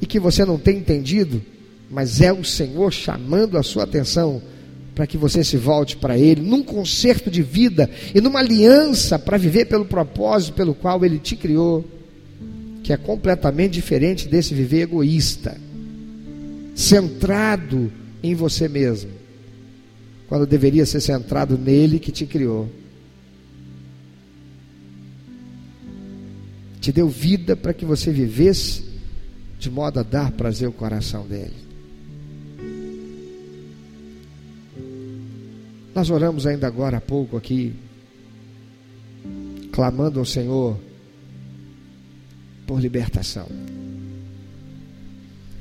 e 0.00 0.06
que 0.06 0.20
você 0.20 0.44
não 0.44 0.56
tem 0.56 0.78
entendido, 0.78 1.42
mas 1.90 2.20
é 2.20 2.32
o 2.32 2.44
Senhor 2.44 2.92
chamando 2.92 3.58
a 3.58 3.62
sua 3.62 3.82
atenção 3.82 4.40
para 4.94 5.06
que 5.06 5.16
você 5.16 5.42
se 5.42 5.56
volte 5.56 5.96
para 5.96 6.18
Ele, 6.18 6.40
num 6.40 6.62
concerto 6.62 7.30
de 7.30 7.42
vida 7.42 7.88
e 8.14 8.20
numa 8.20 8.40
aliança 8.40 9.18
para 9.18 9.36
viver 9.36 9.66
pelo 9.66 9.84
propósito 9.84 10.54
pelo 10.54 10.74
qual 10.74 11.04
Ele 11.04 11.18
te 11.18 11.36
criou, 11.36 11.84
que 12.82 12.92
é 12.92 12.96
completamente 12.96 13.74
diferente 13.74 14.28
desse 14.28 14.54
viver 14.54 14.82
egoísta, 14.82 15.56
centrado 16.74 17.92
em 18.22 18.34
você 18.34 18.68
mesmo, 18.68 19.10
quando 20.28 20.46
deveria 20.46 20.86
ser 20.86 21.00
centrado 21.00 21.56
nele 21.56 21.98
que 21.98 22.10
te 22.10 22.26
criou. 22.26 22.68
Te 26.88 26.92
deu 26.92 27.06
vida 27.06 27.54
para 27.54 27.74
que 27.74 27.84
você 27.84 28.10
vivesse 28.10 28.82
de 29.58 29.70
modo 29.70 30.00
a 30.00 30.02
dar 30.02 30.32
prazer 30.32 30.68
ao 30.68 30.72
coração 30.72 31.26
dele. 31.26 31.52
Nós 35.94 36.08
oramos 36.08 36.46
ainda 36.46 36.66
agora 36.66 36.96
há 36.96 37.00
pouco 37.00 37.36
aqui, 37.36 37.74
clamando 39.70 40.18
ao 40.18 40.24
Senhor 40.24 40.80
por 42.66 42.80
libertação. 42.80 43.48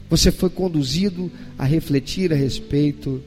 Você 0.10 0.32
foi 0.32 0.50
conduzido 0.50 1.30
a 1.58 1.66
refletir 1.66 2.32
a 2.32 2.38
respeito 2.38 3.22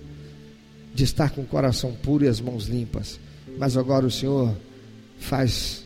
de 0.95 1.05
estar 1.05 1.33
com 1.33 1.43
o 1.43 1.47
coração 1.47 1.93
puro 1.93 2.25
e 2.25 2.29
as 2.29 2.41
mãos 2.41 2.67
limpas, 2.67 3.21
mas 3.59 3.77
agora 3.77 4.07
o 4.07 4.11
Senhor 4.11 4.57
faz 5.19 5.85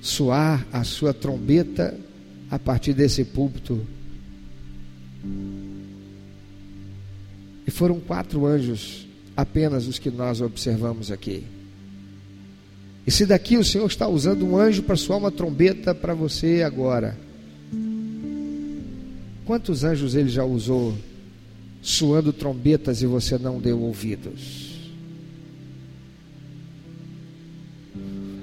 soar 0.00 0.66
a 0.72 0.84
sua 0.84 1.12
trombeta 1.12 1.98
a 2.50 2.58
partir 2.58 2.92
desse 2.92 3.24
púlpito. 3.24 3.86
E 7.66 7.70
foram 7.70 8.00
quatro 8.00 8.46
anjos 8.46 9.06
apenas 9.36 9.86
os 9.86 9.98
que 9.98 10.10
nós 10.10 10.40
observamos 10.40 11.10
aqui. 11.12 11.44
E 13.06 13.10
se 13.10 13.24
daqui 13.24 13.56
o 13.56 13.64
Senhor 13.64 13.86
está 13.86 14.06
usando 14.06 14.44
um 14.44 14.56
anjo 14.56 14.82
para 14.82 14.96
soar 14.96 15.18
uma 15.18 15.30
trombeta 15.30 15.94
para 15.94 16.12
você 16.12 16.62
agora, 16.62 17.18
quantos 19.44 19.84
anjos 19.84 20.14
ele 20.14 20.28
já 20.28 20.44
usou 20.44 20.94
soando 21.80 22.32
trombetas 22.32 23.00
e 23.00 23.06
você 23.06 23.38
não 23.38 23.60
deu 23.60 23.80
ouvidos? 23.80 24.67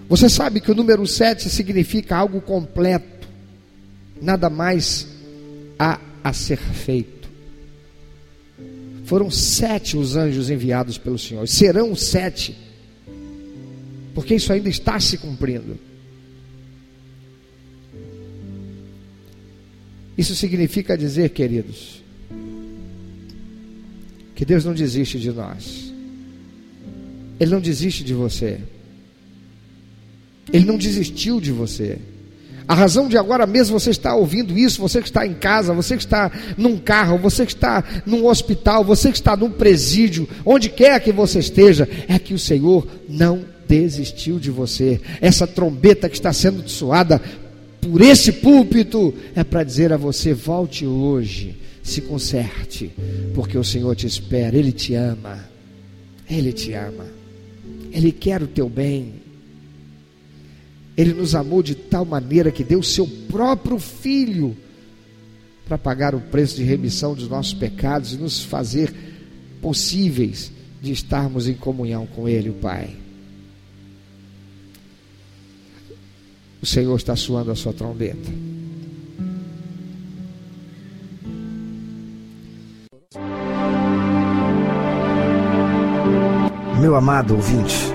Você 0.08 0.30
sabe 0.30 0.60
que 0.60 0.72
o 0.72 0.76
número 0.76 1.06
7 1.06 1.50
significa 1.50 2.16
algo 2.16 2.40
completo, 2.40 3.28
nada 4.22 4.50
mais 4.50 5.08
há 5.80 6.00
a 6.24 6.32
ser 6.32 6.58
feito. 6.58 7.16
Foram 9.06 9.30
sete 9.30 9.98
os 9.98 10.16
anjos 10.16 10.50
enviados 10.50 10.98
pelo 10.98 11.18
Senhor, 11.18 11.48
serão 11.48 11.96
sete, 11.96 12.56
porque 14.16 14.34
isso 14.36 14.52
ainda 14.52 14.68
está 14.68 15.00
se 15.00 15.18
cumprindo. 15.18 15.78
Isso 20.18 20.34
significa 20.36 20.98
dizer, 20.98 21.30
queridos, 21.30 22.02
que 24.34 24.46
Deus 24.46 24.66
não 24.66 24.74
desiste 24.74 25.20
de 25.20 25.32
nós, 25.32 25.94
Ele 27.40 27.52
não 27.52 27.62
desiste 27.62 28.04
de 28.04 28.14
você. 28.14 28.60
Ele 30.52 30.66
não 30.66 30.78
desistiu 30.78 31.40
de 31.40 31.52
você. 31.52 31.98
A 32.68 32.74
razão 32.74 33.08
de 33.08 33.18
agora 33.18 33.46
mesmo 33.46 33.80
você 33.80 33.92
estar 33.92 34.16
ouvindo 34.16 34.58
isso, 34.58 34.82
você 34.82 35.00
que 35.00 35.08
está 35.08 35.26
em 35.26 35.36
casa, 35.36 35.74
você 35.74 35.96
que 35.96 36.04
está 36.04 36.32
num 36.58 36.78
carro, 36.78 37.20
você 37.20 37.46
que 37.46 37.54
está 37.54 37.84
num 38.06 38.26
hospital, 38.26 38.84
você 38.84 39.12
que 39.12 39.18
está 39.18 39.38
num 39.38 39.52
presídio, 39.52 40.28
onde 40.44 40.70
quer 40.70 41.00
que 41.00 41.12
você 41.12 41.40
esteja, 41.40 41.88
é 42.08 42.18
que 42.18 42.34
o 42.34 42.40
Senhor 42.40 42.88
não 43.08 43.44
desistiu 43.68 44.40
de 44.40 44.50
você. 44.50 45.00
Essa 45.22 45.46
trombeta 45.46 46.10
que 46.10 46.16
está 46.16 46.34
sendo 46.34 46.68
soada 46.68 47.22
por 47.82 48.02
esse 48.02 48.32
púlpito 48.32 49.14
é 49.36 49.44
para 49.44 49.64
dizer 49.64 49.94
a 49.94 49.98
você: 49.98 50.34
volte 50.34 50.88
hoje, 50.88 51.56
se 51.84 52.02
conserte, 52.02 52.92
porque 53.36 53.58
o 53.58 53.64
Senhor 53.64 53.96
te 53.96 54.08
espera, 54.08 54.58
Ele 54.58 54.72
te 54.72 54.96
ama, 54.96 55.48
Ele 56.28 56.52
te 56.52 56.74
ama, 56.74 57.06
Ele 57.92 58.12
quer 58.12 58.42
o 58.42 58.48
teu 58.48 58.68
bem. 58.68 59.25
Ele 60.98 61.14
nos 61.14 61.36
amou 61.36 61.62
de 61.62 61.76
tal 61.76 62.06
maneira 62.06 62.52
que 62.52 62.64
deu 62.64 62.80
o 62.80 62.84
seu 62.84 63.08
próprio 63.30 63.78
filho 63.80 64.56
para 65.68 65.78
pagar 65.78 66.14
o 66.16 66.22
preço 66.22 66.56
de 66.56 66.64
remissão 66.64 67.14
dos 67.14 67.28
nossos 67.28 67.54
pecados 67.54 68.14
e 68.14 68.18
nos 68.18 68.44
fazer 68.44 68.94
possíveis 69.62 70.52
de 70.82 70.92
estarmos 70.92 71.48
em 71.48 71.54
comunhão 71.54 72.06
com 72.06 72.30
Ele, 72.30 72.50
o 72.50 72.54
Pai. 72.54 72.96
O 76.62 76.66
Senhor 76.66 76.96
está 76.96 77.16
suando 77.16 77.52
a 77.52 77.56
sua 77.56 77.74
trombeta. 77.74 78.32
Meu 86.80 86.96
amado 86.96 87.36
ouvinte, 87.36 87.95